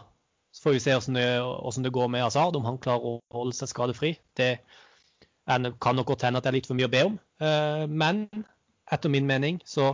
Så 0.53 0.68
får 0.68 0.75
vi 0.75 0.84
se 0.84 0.94
hvordan 0.94 1.18
det, 1.18 1.84
det 1.88 1.96
går 1.96 2.12
med 2.13 2.22
Hazard, 2.22 2.60
om 2.60 2.68
han 2.70 2.77
klarer 2.77 3.15
å 3.15 3.20
holde 3.34 3.58
seg 3.58 3.72
skadefri. 3.72 4.13
Det 4.38 4.51
kan 5.46 5.96
nok 5.98 6.08
godt 6.08 6.26
hende 6.28 6.40
at 6.40 6.46
det 6.46 6.52
er 6.52 6.58
litt 6.58 6.70
for 6.70 6.80
mye 6.80 6.90
å 6.90 6.94
be 6.94 7.04
om. 7.10 7.16
Eh, 7.44 7.86
men 7.90 8.26
etter 8.92 9.12
min 9.12 9.28
mening 9.28 9.60
så 9.68 9.94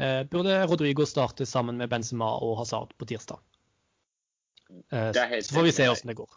eh, 0.00 0.22
burde 0.28 0.62
Rodrigo 0.68 1.06
starte 1.08 1.46
sammen 1.48 1.80
med 1.80 1.92
Benzema 1.92 2.34
og 2.44 2.58
Hazard 2.60 2.94
på 2.98 3.08
tirsdag. 3.08 3.40
Så 4.90 5.54
får 5.54 5.66
vi 5.68 5.72
se 5.76 5.86
hvordan 5.86 6.10
det 6.10 6.18
går. 6.18 6.36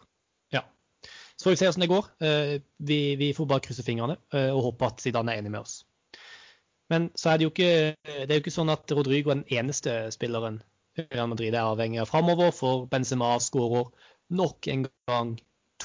Ja. 0.54 0.62
Så 1.36 1.48
får 1.48 1.54
vi 1.54 1.60
se 1.60 1.68
hvordan 1.70 1.84
det 1.84 1.90
går. 1.90 2.10
Vi, 2.76 2.98
vi 3.18 3.30
får 3.34 3.48
bare 3.50 3.64
krysse 3.64 3.82
fingrene 3.82 4.18
og 4.52 4.60
håpe 4.68 4.90
at 4.90 5.00
Zidane 5.02 5.32
er 5.32 5.40
enig 5.40 5.50
med 5.54 5.64
oss. 5.64 5.80
Men 6.92 7.08
så 7.18 7.32
er 7.32 7.40
det 7.40 7.48
jo 7.48 7.50
ikke, 7.50 7.96
det 8.28 8.36
jo 8.36 8.44
ikke 8.44 8.54
sånn 8.54 8.70
at 8.72 8.92
Rodrigo 8.94 9.32
er 9.32 9.40
den 9.40 9.58
eneste 9.58 9.96
spilleren 10.14 10.60
Real 10.98 11.28
Madrid 11.30 11.54
er 11.54 11.66
avhengig 11.66 12.00
av 12.02 12.10
framover, 12.10 12.50
for 12.54 12.86
Benzema 12.90 13.36
skårer 13.42 13.90
nok 14.34 14.68
en 14.72 14.86
gang 15.08 15.36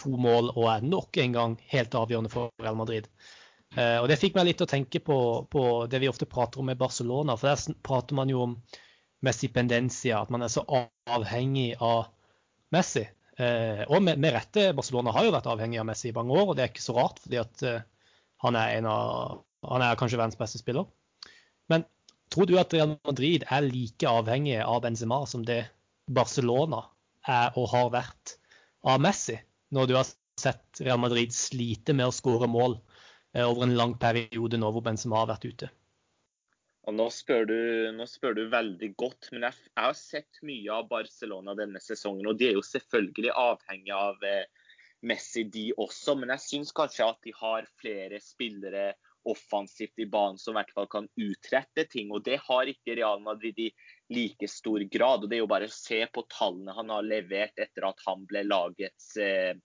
to 0.04 0.14
mål 0.20 0.52
og 0.54 0.68
er 0.72 0.86
nok 0.86 1.18
en 1.24 1.38
gang 1.38 1.56
helt 1.72 1.96
avgjørende 1.98 2.32
for 2.34 2.54
Real 2.62 2.78
Madrid. 2.80 3.10
Eh, 3.74 3.98
og 4.02 4.08
Det 4.12 4.20
fikk 4.22 4.38
meg 4.38 4.52
litt 4.52 4.62
å 4.62 4.70
tenke 4.70 5.02
på, 5.02 5.18
på, 5.50 5.64
det 5.90 6.04
vi 6.04 6.12
ofte 6.12 6.30
prater 6.30 6.62
om 6.62 6.70
med 6.70 6.80
Barcelona. 6.82 7.38
For 7.40 7.50
der 7.50 7.80
prater 7.86 8.20
man 8.20 8.32
jo 8.32 8.44
om 8.50 8.58
Messi 9.24 9.48
pendencia, 9.48 10.20
at 10.20 10.34
man 10.34 10.44
er 10.44 10.52
så 10.52 10.66
avhengig 10.68 11.74
av 11.80 12.12
Messi. 12.76 13.06
Eh, 13.40 13.82
og 13.88 14.04
med, 14.04 14.20
med, 14.20 14.36
rette, 14.36 14.70
Barcelona 14.78 15.16
har 15.16 15.26
jo 15.26 15.34
vært 15.34 15.50
avhengig 15.50 15.80
av 15.82 15.88
Messi 15.90 16.12
i 16.12 16.16
mange 16.16 16.36
år, 16.36 16.52
og 16.52 16.60
det 16.60 16.66
er 16.66 16.74
ikke 16.74 16.86
så 16.86 16.98
rart, 17.00 17.24
fordi 17.24 17.40
at 17.42 17.66
eh, 17.66 17.82
han 18.44 18.60
er 18.60 18.92
av 18.92 19.42
han 19.70 19.84
er 19.84 20.00
kanskje 20.00 20.20
verdens 20.20 20.40
beste 20.40 20.60
spiller. 20.62 20.88
Men 21.72 21.86
tror 22.34 22.50
du 22.50 22.58
at 22.60 22.74
Real 22.76 22.98
Madrid 23.08 23.46
er 23.48 23.66
like 23.66 24.10
avhengig 24.10 24.60
av 24.64 24.82
Benzema 24.84 25.24
som 25.30 25.46
det 25.48 25.64
Barcelona 26.12 26.84
er 27.30 27.56
og 27.60 27.70
har 27.72 27.92
vært 27.94 28.38
av 28.84 29.00
Messi, 29.04 29.38
når 29.74 29.90
du 29.90 29.96
har 29.98 30.10
sett 30.40 30.82
Real 30.82 31.02
Madrid 31.02 31.34
slite 31.36 31.96
med 31.98 32.10
å 32.10 32.16
skåre 32.16 32.50
mål 32.50 32.78
eh, 33.36 33.46
over 33.46 33.68
en 33.68 33.78
lang 33.78 33.96
periode 34.02 34.60
nå 34.60 34.72
hvor 34.74 34.86
Benzema 34.86 35.22
har 35.22 35.32
vært 35.34 35.48
ute? 35.50 35.70
Og 36.84 36.98
nå 36.98 37.06
spør, 37.16 37.46
du, 37.48 37.60
nå 37.96 38.06
spør, 38.12 38.36
du, 38.36 38.44
veldig 38.52 38.90
godt, 39.00 39.30
men 39.32 39.46
jeg, 39.48 39.56
jeg, 39.70 39.84
har 39.86 39.96
sett 39.96 40.42
mye 40.44 40.80
av 40.82 40.90
Barcelona 40.90 41.56
denne 41.56 41.80
sesongen. 41.80 42.28
Og 42.28 42.40
de 42.40 42.50
er 42.50 42.58
jo 42.58 42.66
selvfølgelig 42.66 43.32
avhengig 43.40 43.94
av 43.96 44.26
eh, 44.28 44.68
Messi, 45.08 45.46
de 45.48 45.70
også. 45.80 46.18
Men 46.20 46.34
jeg 46.36 46.44
syns 46.44 46.76
kanskje 46.76 47.08
at 47.08 47.22
de 47.24 47.32
har 47.40 47.70
flere 47.80 48.20
spillere 48.24 48.90
offensivt 49.30 50.00
i 50.00 50.08
banen 50.10 50.40
som 50.42 50.54
i 50.54 50.60
hvert 50.60 50.74
fall 50.76 50.90
kan 50.92 51.08
utrette 51.16 51.86
ting. 51.92 52.12
og 52.12 52.24
Det 52.26 52.40
har 52.48 52.70
ikke 52.72 52.98
Real 53.00 53.22
Madrid 53.24 53.60
i 53.60 53.70
like 54.14 54.48
stor 54.52 54.84
grad. 54.92 55.24
og 55.24 55.30
Det 55.30 55.38
er 55.38 55.46
jo 55.46 55.54
bare 55.54 55.70
å 55.70 55.78
se 55.78 56.04
på 56.14 56.26
tallene 56.32 56.76
han 56.76 56.92
har 56.94 57.08
levert 57.08 57.60
etter 57.60 57.88
at 57.90 58.04
han 58.08 58.28
ble 58.30 58.44
lagets 58.48 59.16
eh, 59.18 59.56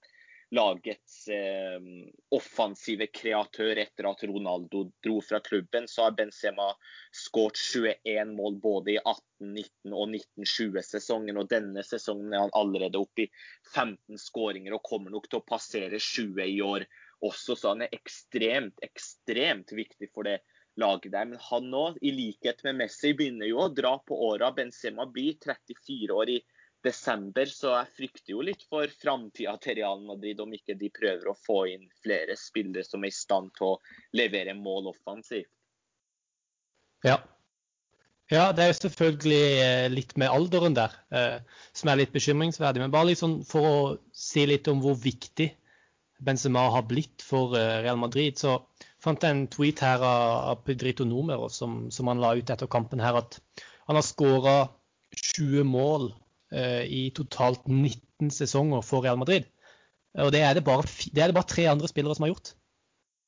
lagets 0.50 1.28
eh, 1.28 1.80
offensive 2.32 3.06
kreatør 3.12 3.80
etter 3.82 4.08
at 4.08 4.22
Ronaldo 4.28 4.86
dro 5.04 5.18
fra 5.24 5.40
klubben, 5.44 5.88
så 5.88 6.06
har 6.06 6.16
Benzema 6.16 6.70
skåret 7.12 7.60
21 7.60 8.32
mål 8.38 8.56
både 8.62 8.94
i 8.94 8.98
18-, 9.02 9.52
19- 9.58 9.92
og 9.92 10.14
19-20-sesongen. 10.14 11.40
Og 11.40 11.50
denne 11.52 11.84
sesongen 11.84 12.32
er 12.32 12.46
han 12.46 12.56
allerede 12.56 13.00
oppe 13.00 13.26
i 13.26 13.30
15 13.74 14.20
skåringer 14.22 14.76
og 14.76 14.86
kommer 14.88 15.12
nok 15.12 15.28
til 15.28 15.42
å 15.42 15.48
passere 15.48 16.00
20 16.00 16.40
i 16.46 16.58
år 16.64 16.88
også. 17.24 17.56
Så 17.56 17.72
han 17.74 17.84
er 17.86 17.94
ekstremt, 17.94 18.78
ekstremt 18.84 19.74
viktig 19.76 20.10
for 20.14 20.28
det 20.28 20.40
laget 20.78 21.12
der. 21.12 21.26
Men 21.30 21.42
han 21.48 21.70
nå, 21.72 21.84
i 22.02 22.12
likhet 22.14 22.62
med 22.66 22.78
Messi, 22.82 23.14
begynner 23.16 23.50
jo 23.50 23.64
å 23.64 23.72
dra 23.74 23.96
på 24.06 24.18
åra. 24.30 24.52
Benzema 24.56 25.08
blir 25.10 25.38
34 25.42 26.14
år 26.14 26.36
i 26.36 26.40
desember, 26.84 27.48
så 27.50 27.72
jeg 27.74 27.94
frykter 27.96 28.32
jo 28.36 28.44
litt 28.46 28.62
for 28.70 28.90
framtida 29.02 29.56
til 29.62 29.80
Real 29.80 30.02
Madrid 30.06 30.38
om 30.40 30.52
ikke 30.54 30.76
de 30.78 30.90
prøver 30.94 31.26
å 31.30 31.38
få 31.46 31.64
inn 31.72 31.88
flere 32.04 32.36
spillere 32.38 32.86
som 32.86 33.02
er 33.02 33.10
i 33.10 33.16
stand 33.16 33.50
til 33.56 33.72
å 33.72 33.78
levere 34.16 34.54
mål 34.54 34.92
offensivt. 34.92 35.50
Ja. 37.06 37.18
ja 38.30 38.48
det 38.54 38.64
er 38.64 38.72
jo 38.72 38.78
selvfølgelig 38.78 39.42
eh, 39.64 39.88
litt 39.90 40.14
med 40.18 40.30
alderen 40.30 40.78
der 40.78 40.94
eh, 41.14 41.36
som 41.74 41.90
er 41.90 42.00
litt 42.02 42.14
bekymringsverdig. 42.14 42.84
Men 42.84 42.94
bare 42.94 43.10
liksom 43.10 43.40
for 43.46 43.68
å 43.68 43.78
si 44.14 44.46
litt 44.46 44.70
om 44.70 44.82
hvor 44.82 44.98
viktig 45.02 45.50
Benzema 46.18 46.66
har 46.74 46.86
blitt 46.90 47.22
for 47.24 47.54
eh, 47.58 47.80
Real 47.84 47.98
Madrid, 48.00 48.38
så 48.40 48.58
fant 49.02 49.22
jeg 49.22 49.34
en 49.34 49.46
tweet 49.50 49.82
her 49.84 50.02
av 50.04 50.64
Pedrito 50.66 51.06
Numero 51.06 51.48
som, 51.52 51.86
som, 51.94 52.10
han 52.10 52.22
la 52.22 52.34
ut 52.38 52.50
etter 52.50 52.70
kampen 52.70 53.02
her, 53.02 53.20
at 53.20 53.38
han 53.86 53.98
har 53.98 54.06
skåra 54.06 54.56
20 55.14 55.64
mål 55.68 56.10
eh, 56.52 56.84
i 56.84 57.02
totalt 57.16 57.68
19 57.68 58.32
sesonger 58.34 58.82
for 58.84 59.06
Real 59.06 59.20
Madrid. 59.20 59.46
Og 60.18 60.32
det 60.34 60.42
er 60.42 60.56
det, 60.56 60.64
bare, 60.66 60.82
det 61.14 61.22
er 61.22 61.30
det 61.30 61.36
bare 61.36 61.52
tre 61.52 61.68
andre 61.70 61.88
spillere 61.90 62.16
som 62.16 62.26
har 62.26 62.34
gjort. 62.34 62.54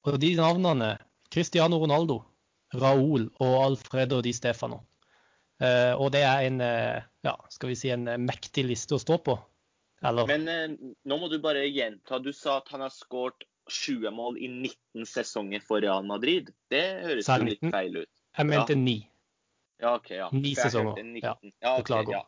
Og 0.08 0.18
de 0.20 0.34
navnene, 0.38 0.94
Cristiano 1.30 1.78
Ronaldo, 1.78 2.22
Raúl 2.74 3.28
og 3.42 3.56
Alfredo 3.64 4.20
Di 4.24 4.32
Stefano. 4.34 4.82
Eh, 5.60 5.92
og 5.92 6.10
det 6.14 6.22
er 6.24 6.46
en, 6.48 6.60
eh, 6.64 7.02
ja, 7.26 7.34
skal 7.52 7.72
vi 7.72 7.78
si, 7.78 7.90
en 7.92 8.08
mektig 8.24 8.64
liste 8.66 8.96
å 8.96 9.02
stå 9.02 9.20
på. 9.26 9.36
Eller? 10.06 10.26
Men 10.26 10.48
eh, 10.48 10.92
nå 11.04 11.18
må 11.20 11.28
du 11.28 11.38
bare 11.42 11.66
gjenta. 11.68 12.18
Du 12.24 12.32
sa 12.32 12.58
at 12.60 12.70
han 12.72 12.84
har 12.84 12.92
skåret 12.94 13.44
20 13.70 14.10
mål 14.16 14.38
i 14.40 14.48
19 14.48 15.06
sesonger 15.06 15.62
for 15.66 15.84
Real 15.84 16.06
Madrid. 16.06 16.50
Det 16.72 16.84
høres 17.04 17.28
jo 17.28 17.46
litt 17.46 17.62
feil 17.70 18.02
ut. 18.02 18.12
Jeg 18.38 18.48
mente 18.48 18.76
ni. 18.78 18.98
Ja, 19.80 19.94
ok, 19.96 20.10
ja. 20.16 20.28
Ni 20.32 20.54
sesonger. 20.56 21.04
Ja, 21.20 21.36
ja, 21.60 21.76
okay, 21.78 22.04
ja. 22.12 22.24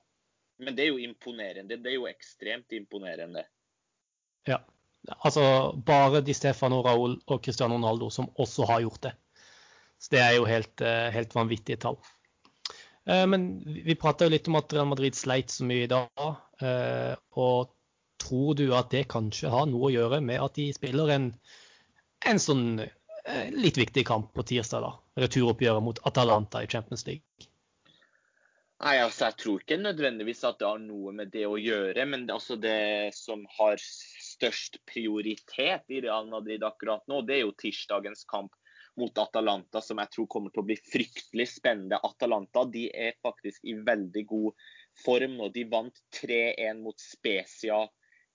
Men 0.62 0.76
det 0.76 0.87
er 0.87 0.93
jo 0.93 1.00
imponerende. 1.02 1.81
Det 1.81 1.91
er 1.91 1.99
jo 1.99 2.07
ekstremt 2.11 2.73
imponerende. 2.76 3.45
Ja. 4.49 4.61
Altså 5.19 5.43
bare 5.87 6.23
Di 6.23 6.35
Stefano, 6.37 6.81
Raúl 6.87 7.17
og 7.26 7.43
Cristiano 7.43 7.75
Ronaldo 7.75 8.11
som 8.14 8.31
også 8.38 8.67
har 8.71 8.85
gjort 8.85 9.02
det. 9.09 9.14
Så 9.99 10.14
det 10.14 10.21
er 10.23 10.37
jo 10.37 10.47
helt, 10.47 10.81
eh, 10.81 11.09
helt 11.14 11.35
vanvittige 11.35 11.81
tall. 11.83 11.99
Eh, 13.07 13.26
men 13.26 13.62
vi 13.64 13.95
prata 13.99 14.29
litt 14.31 14.49
om 14.49 14.59
at 14.59 14.73
Real 14.73 14.87
Madrid 14.91 15.14
sleit 15.19 15.50
så 15.50 15.67
mye 15.67 15.87
i 15.87 15.91
dag. 15.91 16.09
Eh, 16.62 17.14
og 17.42 17.73
tror 18.23 18.57
du 18.59 18.66
at 18.76 18.90
det 18.95 19.09
kanskje 19.12 19.50
har 19.52 19.69
noe 19.71 19.88
å 19.88 19.95
gjøre 19.95 20.21
med 20.25 20.42
at 20.42 20.59
de 20.59 20.69
spiller 20.75 21.11
en, 21.14 21.31
en 22.28 22.42
sånn 22.42 22.66
eh, 22.83 23.49
litt 23.54 23.81
viktig 23.81 24.04
kamp 24.07 24.33
på 24.37 24.47
tirsdag, 24.52 24.85
da? 24.85 25.25
Returoppgjøret 25.25 25.85
mot 25.85 25.99
Atalanta 26.09 26.62
i 26.62 26.71
Champions 26.71 27.07
League? 27.09 27.49
Nei, 28.83 28.97
altså 28.99 29.28
Jeg 29.28 29.38
tror 29.38 29.61
ikke 29.62 29.78
nødvendigvis 29.78 30.40
at 30.49 30.59
det 30.59 30.66
har 30.66 30.81
noe 30.83 31.12
med 31.14 31.31
det 31.35 31.45
å 31.47 31.59
gjøre. 31.61 32.07
Men 32.09 32.26
det, 32.26 32.35
altså 32.35 32.57
det 32.59 33.12
som 33.14 33.45
har 33.59 33.78
størst 33.78 34.81
prioritet 34.90 35.95
i 35.95 36.00
Real 36.02 36.26
Madrid 36.31 36.64
akkurat 36.66 37.07
nå, 37.11 37.21
det 37.26 37.37
er 37.37 37.45
jo 37.45 37.54
tirsdagens 37.62 38.26
kamp 38.31 38.54
mot 38.99 39.19
Atalanta, 39.23 39.81
som 39.81 40.02
jeg 40.02 40.11
tror 40.12 40.26
kommer 40.28 40.52
til 40.52 40.64
å 40.64 40.66
bli 40.69 40.76
fryktelig 40.76 41.47
spennende. 41.54 42.00
Atalanta 42.04 42.66
de 42.69 42.88
er 42.90 43.14
faktisk 43.25 43.62
i 43.64 43.76
veldig 43.87 44.25
god 44.28 44.66
form 45.05 45.41
Og 45.41 45.53
De 45.55 45.65
vant 45.69 46.03
3-1 46.15 46.83
mot 46.83 47.01
Spezia 47.01 47.81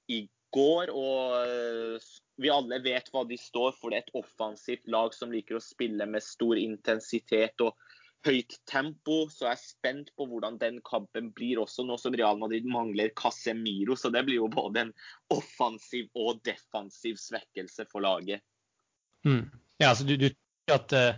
i 0.07 0.23
går. 0.53 0.89
og 0.89 1.35
eh, 1.43 2.07
vi 2.37 2.51
alle 2.53 2.79
vet 2.85 3.09
hva 3.13 3.23
de 3.27 3.37
står 3.39 3.73
for. 3.77 3.91
Det 3.91 3.99
er 3.99 4.05
et 4.05 4.17
offensivt 4.19 4.89
lag 4.93 5.13
som 5.15 5.31
liker 5.33 5.57
å 5.57 5.63
spille 5.63 6.05
med 6.09 6.23
stor 6.23 6.59
intensitet 6.59 7.63
og 7.65 7.73
høyt 8.27 8.57
tempo. 8.69 9.25
Så 9.33 9.47
jeg 9.47 9.55
er 9.55 9.63
spent 9.63 10.11
på 10.17 10.27
hvordan 10.29 10.59
den 10.61 10.79
kampen 10.87 11.31
blir 11.35 11.63
også, 11.63 11.85
nå 11.87 11.97
som 12.01 12.15
Real 12.17 12.39
Madrid 12.41 12.67
mangler 12.69 13.13
Casemiro. 13.17 13.97
Så 13.97 14.11
det 14.13 14.25
blir 14.27 14.41
jo 14.41 14.51
både 14.53 14.87
en 14.87 14.93
offensiv 15.33 16.11
og 16.17 16.43
defensiv 16.47 17.17
svekkelse 17.21 17.87
for 17.91 18.05
laget. 18.05 18.45
Mm. 19.25 19.47
Ja, 19.81 19.91
altså 19.91 20.05
du, 20.07 20.15
du 20.17 20.29
at, 20.73 20.93
eh, 20.93 21.17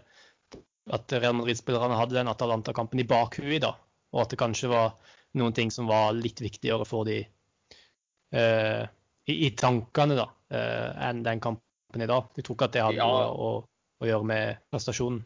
at 0.90 1.20
Real 1.20 1.36
Madrid-spillerne 1.38 2.00
hadde 2.00 2.18
den 2.18 2.32
Atalanta-kampen 2.32 3.02
i 3.02 3.08
bakhuet, 3.08 3.62
da, 3.63 3.76
og 4.13 4.24
at 4.24 4.34
det 4.34 4.40
kanskje 4.42 4.72
var 4.72 4.96
noen 5.38 5.56
ting 5.56 5.72
som 5.72 5.89
var 5.89 6.13
litt 6.18 6.42
viktigere 6.42 6.86
for 6.88 7.06
de 7.08 7.20
uh, 8.34 8.84
i, 9.30 9.34
i, 9.34 9.50
tankene 9.58 10.18
da, 10.18 10.26
uh, 10.54 10.89
enn 11.10 11.24
den 11.26 11.42
kampen 11.44 12.04
i 12.04 12.10
dag. 12.10 12.32
De 12.36 12.46
tror 12.46 12.58
ikke 12.58 12.70
at 12.70 12.78
det 12.78 12.86
hadde 12.86 13.02
ja. 13.02 13.10
noe 13.10 13.28
å, 13.30 13.52
å, 14.02 14.10
gjøre 14.10 14.30
med 14.32 14.63
prestasjonen. 14.72 15.22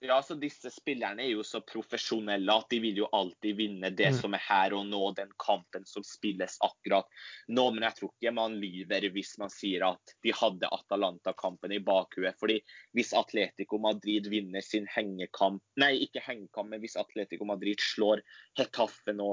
Ja, 0.00 0.22
så 0.22 0.34
Disse 0.38 0.70
spillerne 0.70 1.24
er 1.24 1.32
jo 1.32 1.42
så 1.42 1.58
profesjonelle 1.66 2.54
at 2.54 2.68
de 2.70 2.78
vil 2.84 3.00
jo 3.00 3.08
alltid 3.18 3.56
vinne 3.58 3.88
det 3.90 4.12
mm. 4.14 4.18
som 4.20 4.36
er 4.36 4.44
her 4.44 4.76
og 4.78 4.84
nå, 4.86 5.00
den 5.16 5.32
kampen 5.42 5.82
som 5.90 6.04
spilles 6.06 6.54
akkurat 6.62 7.08
nå. 7.50 7.64
Men 7.74 7.88
jeg 7.88 7.96
tror 7.96 8.12
ikke 8.12 8.32
man 8.36 8.54
lyver 8.62 9.08
hvis 9.16 9.34
man 9.42 9.50
sier 9.50 9.88
at 9.88 10.14
de 10.22 10.36
hadde 10.38 10.70
Atalanta-kampen 10.78 11.74
i 11.74 11.80
bakhuet. 11.82 12.38
fordi 12.38 12.60
hvis 12.94 13.10
Atletico 13.18 13.82
Madrid 13.82 14.30
vinner 14.30 14.62
sin 14.62 14.86
hengekamp 14.94 15.64
Nei, 15.82 15.96
ikke 16.06 16.22
hengekamp, 16.22 16.70
men 16.70 16.82
hvis 16.82 16.98
Atletico 16.98 17.48
Madrid 17.48 17.82
slår 17.82 18.22
Hetafe 18.58 19.14
nå, 19.18 19.32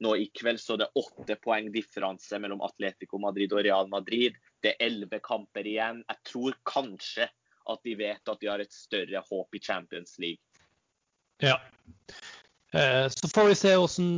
nå 0.00 0.16
i 0.16 0.30
kveld, 0.32 0.60
så 0.60 0.80
det 0.80 0.88
er 0.88 1.00
åtte 1.04 1.36
poeng 1.44 1.68
differanse 1.74 2.40
mellom 2.40 2.64
Atletico 2.64 3.20
Madrid 3.20 3.52
og 3.52 3.66
Real 3.68 3.92
Madrid. 3.92 4.36
Det 4.64 4.74
er 4.74 4.88
elleve 4.88 5.20
kamper 5.20 5.68
igjen. 5.68 6.06
Jeg 6.08 6.32
tror 6.32 6.56
kanskje 6.64 7.28
at 7.72 7.82
de 7.86 7.94
vet 7.98 8.32
at 8.32 8.42
de 8.42 8.50
har 8.50 8.62
et 8.62 8.72
større 8.72 9.22
håp 9.28 9.56
i 9.56 9.62
Champions 9.62 10.16
League. 10.22 10.42
Ja. 11.42 11.58
Eh, 12.72 13.08
så 13.12 13.28
får 13.28 13.50
vi 13.50 13.58
se 13.58 13.74
hvordan 13.76 14.10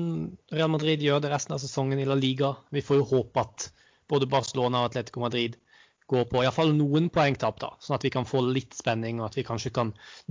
Real 0.55 0.71
Madrid 0.73 1.03
gjør 1.05 1.23
det 1.25 1.33
resten 1.33 1.57
av 1.57 1.63
sesongen 1.63 2.01
i 2.01 2.07
La 2.09 2.17
Liga. 2.19 2.55
Vi 2.75 2.85
får 2.85 3.01
jo 3.01 3.09
håpe 3.13 3.45
at 3.45 3.71
både 4.09 4.29
Barcelona 4.31 4.83
og 4.83 4.93
Atletico 4.93 5.23
Madrid 5.25 5.59
går 6.09 6.25
på 6.31 6.41
iallfall 6.41 6.71
noen 6.73 7.11
poengtap, 7.13 7.59
da, 7.61 7.75
sånn 7.85 7.99
at 7.99 8.05
vi 8.07 8.13
kan 8.15 8.25
få 8.29 8.41
litt 8.47 8.73
spenning 8.77 9.19
og 9.21 9.29
at 9.29 9.35
vi 9.37 9.45
kanskje 9.45 9.75
kan 9.77 9.91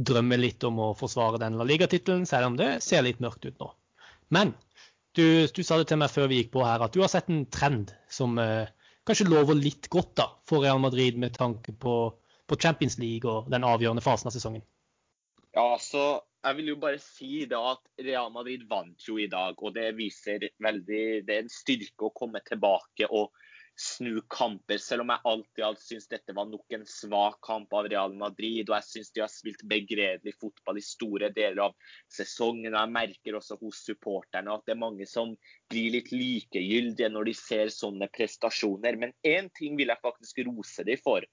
drømme 0.10 0.39
litt 0.39 0.65
om 0.65 0.80
å 0.82 0.93
forsvare 0.97 1.38
den 1.43 1.60
La 1.60 1.67
Liga-tittelen, 1.69 2.25
selv 2.25 2.49
om 2.49 2.58
det 2.58 2.71
ser 2.86 3.06
litt 3.06 3.21
mørkt 3.21 3.45
ut 3.45 3.60
nå. 3.62 3.69
Men 4.34 4.56
du, 5.17 5.45
du, 5.45 5.62
sa 5.62 5.77
det 5.77 5.88
til 5.91 6.01
meg 6.01 6.10
før 6.13 6.32
vi 6.32 6.41
gikk 6.41 6.56
på 6.56 6.65
her, 6.65 6.82
at 6.82 6.97
du 6.97 7.03
har 7.03 7.12
sett 7.13 7.30
en 7.30 7.45
trend 7.53 7.93
som 8.10 8.38
eh, 8.41 8.69
kanskje 9.08 9.30
lover 9.30 9.58
litt 9.58 9.89
godt 9.93 10.15
da, 10.17 10.27
for 10.49 10.65
Real 10.65 10.82
Madrid 10.82 11.19
med 11.21 11.38
tanke 11.38 11.73
på 11.77 11.99
på 12.47 12.60
Champions 12.60 12.97
League 13.01 13.29
og 13.29 13.51
den 13.51 13.67
avgjørende 13.67 14.03
fasen 14.05 14.31
av 14.31 14.36
sesongen? 14.36 14.65
Ja, 15.57 15.77
så 15.81 16.21
jeg 16.45 16.60
vil 16.60 16.71
jo 16.73 16.79
bare 16.79 16.99
si 17.01 17.45
da 17.49 17.60
at 17.73 17.83
Real 18.05 18.29
Madrid 18.31 18.67
vant 18.69 19.03
jo 19.07 19.17
i 19.19 19.27
dag. 19.31 19.57
og 19.57 19.73
Det 19.75 19.89
viser 19.97 20.49
veldig, 20.63 21.03
det 21.27 21.36
er 21.36 21.43
en 21.43 21.51
styrke 21.51 22.07
å 22.07 22.15
komme 22.15 22.43
tilbake 22.45 23.10
og 23.10 23.33
snu 23.77 24.21
kamper. 24.29 24.79
Selv 24.81 25.03
om 25.03 25.12
jeg 25.13 25.25
alltid 25.31 25.63
alt 25.65 25.81
syns 25.83 26.07
dette 26.12 26.36
var 26.38 26.47
nok 26.49 26.75
en 26.77 26.86
svak 26.89 27.39
kamp 27.45 27.73
av 27.77 27.89
Real 27.91 28.13
Madrid. 28.17 28.69
Og 28.69 28.75
jeg 28.77 28.88
syns 28.89 29.12
de 29.13 29.23
har 29.23 29.31
spilt 29.31 29.63
begredelig 29.69 30.33
fotball 30.41 30.79
i 30.81 30.86
store 30.86 31.31
deler 31.36 31.67
av 31.67 31.75
sesongen. 32.13 32.73
og 32.73 32.79
Jeg 32.79 32.95
merker 32.97 33.39
også 33.39 33.60
hos 33.62 33.83
supporterne 33.89 34.53
at 34.53 34.65
det 34.65 34.75
er 34.75 34.83
mange 34.86 35.10
som 35.10 35.36
blir 35.71 35.93
litt 35.97 36.13
likegyldige 36.13 37.12
når 37.13 37.31
de 37.31 37.38
ser 37.38 37.73
sånne 37.73 38.10
prestasjoner. 38.13 38.97
Men 38.97 39.15
én 39.25 39.51
ting 39.57 39.77
vil 39.79 39.93
jeg 39.93 40.05
faktisk 40.05 40.45
rose 40.49 40.86
dem 40.88 41.01
for. 41.03 41.25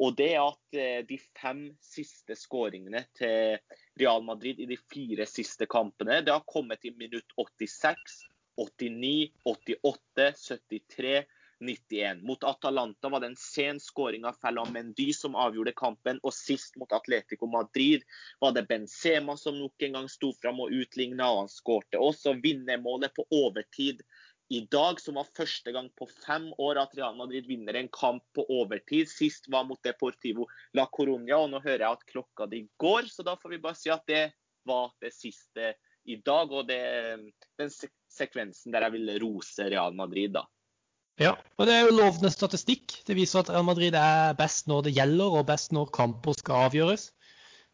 Og 0.00 0.16
det 0.16 0.30
er 0.34 0.40
at 0.44 0.78
eh, 0.78 1.02
de 1.08 1.18
fem 1.36 1.66
siste 1.84 2.36
skåringene 2.38 3.04
til 3.18 3.58
Real 4.00 4.24
Madrid 4.24 4.60
i 4.62 4.68
de 4.70 4.78
fire 4.80 5.26
siste 5.28 5.68
kampene, 5.70 6.22
det 6.24 6.32
har 6.32 6.48
kommet 6.48 6.84
i 6.88 6.94
minutt 6.96 7.34
86, 7.36 8.22
89, 8.56 9.32
88, 9.44 10.32
73, 10.40 11.22
91. 11.62 12.22
Mot 12.22 12.44
Atalanta 12.44 13.08
var 13.08 13.20
det 13.20 13.26
en 13.26 13.36
sen 13.38 13.80
skåring 13.80 14.24
av 14.24 14.36
Ferland 14.42 14.72
Mendy 14.74 15.12
som 15.14 15.36
avgjorde 15.38 15.74
kampen. 15.78 16.18
Og 16.22 16.34
sist 16.34 16.76
mot 16.76 16.92
Atletico 16.92 17.46
Madrid 17.46 18.02
var 18.40 18.56
det 18.56 18.66
Benzema 18.68 19.36
som 19.38 19.58
nok 19.58 19.86
en 19.86 19.98
gang 19.98 20.08
sto 20.10 20.32
fram 20.42 20.60
og 20.64 20.74
utligna. 20.74 21.30
Og 21.30 21.44
han 21.44 21.52
skårte 21.52 22.02
også 22.02 22.34
vinnermålet 22.42 23.14
på 23.14 23.26
overtid 23.30 24.02
i 24.52 24.60
dag, 24.70 25.00
som 25.00 25.16
var 25.16 25.30
første 25.36 25.72
gang 25.72 25.88
på 25.96 26.08
fem 26.26 26.50
år 26.60 26.80
at 26.82 26.96
Real 26.98 27.16
Madrid 27.16 27.46
vinner 27.48 27.78
en 27.78 27.88
kamp 27.92 28.24
på 28.36 28.44
overtid. 28.52 29.08
Sist 29.08 29.48
var 29.52 29.64
mot 29.68 29.80
Deportivo 29.84 30.48
la 30.76 30.88
Coruña, 30.92 31.38
og 31.38 31.52
nå 31.52 31.62
hører 31.62 31.86
jeg 31.86 31.98
at 31.98 32.08
klokka 32.10 32.48
di 32.50 32.66
går. 32.82 33.08
Så 33.08 33.24
da 33.26 33.38
får 33.40 33.54
vi 33.54 33.62
bare 33.62 33.80
si 33.80 33.92
at 33.94 34.04
det 34.10 34.26
var 34.68 34.92
det 35.02 35.14
siste 35.16 35.72
i 36.04 36.18
dag, 36.20 36.52
og 36.52 36.66
det, 36.68 36.82
den 37.60 37.72
sekvensen 38.12 38.74
der 38.74 38.88
jeg 38.88 38.96
ville 38.98 39.16
rose 39.22 39.70
Real 39.70 39.96
Madrid, 39.96 40.34
da. 40.36 40.44
Ja, 41.20 41.34
og 41.60 41.68
det 41.68 41.74
er 41.76 41.86
jo 41.86 41.96
lovende 41.96 42.30
statistikk. 42.32 42.98
Det 43.06 43.16
viser 43.16 43.42
at 43.42 43.50
Real 43.52 43.66
Madrid 43.68 43.94
er 43.96 44.36
best 44.38 44.68
når 44.70 44.88
det 44.88 44.96
gjelder, 44.96 45.38
og 45.38 45.48
best 45.48 45.72
når 45.76 45.92
kamper 45.94 46.36
skal 46.38 46.68
avgjøres. 46.68 47.10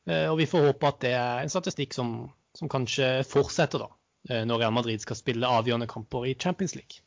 Eh, 0.08 0.26
og 0.30 0.38
vi 0.40 0.48
får 0.48 0.70
håpe 0.70 0.90
at 0.90 1.00
det 1.04 1.14
er 1.16 1.42
en 1.42 1.52
statistikk 1.52 1.94
som, 1.96 2.18
som 2.56 2.70
kanskje 2.70 3.18
fortsetter 3.28 3.84
da, 3.84 3.90
når 4.28 4.60
Real 4.60 4.74
Madrid 4.74 5.00
skal 5.00 5.16
spille 5.16 5.48
avgjørende 5.48 5.86
kamper 5.88 6.26
i 6.28 6.34
Champions 6.34 6.74
League. 6.76 7.04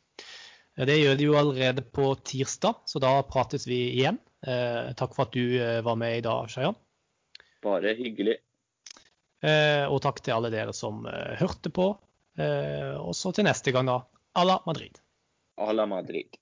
Eh, 0.76 0.86
det 0.88 0.96
gjør 0.98 1.18
de 1.18 1.26
jo 1.28 1.36
allerede 1.38 1.84
på 1.84 2.08
tirsdag, 2.24 2.80
så 2.88 3.02
da 3.02 3.12
prates 3.28 3.68
vi 3.68 3.84
igjen. 3.92 4.20
Takk 4.42 5.12
for 5.14 5.28
at 5.28 5.36
du 5.36 5.54
var 5.86 5.94
med 5.94 6.16
i 6.18 6.22
dag, 6.24 6.48
Shayan. 6.50 6.74
Bare 7.62 7.92
hyggelig. 7.94 8.40
Og 9.86 10.00
takk 10.02 10.18
til 10.18 10.34
alle 10.34 10.50
dere 10.50 10.74
som 10.74 11.04
hørte 11.38 11.70
på. 11.70 11.84
Og 12.42 13.14
så 13.14 13.30
til 13.30 13.46
neste 13.46 13.70
gang, 13.70 13.86
da. 13.86 14.00
À 14.34 14.42
la 14.42 14.58
Madrid. 14.66 14.98
À 15.62 15.70
la 15.72 15.86
Madrid. 15.86 16.41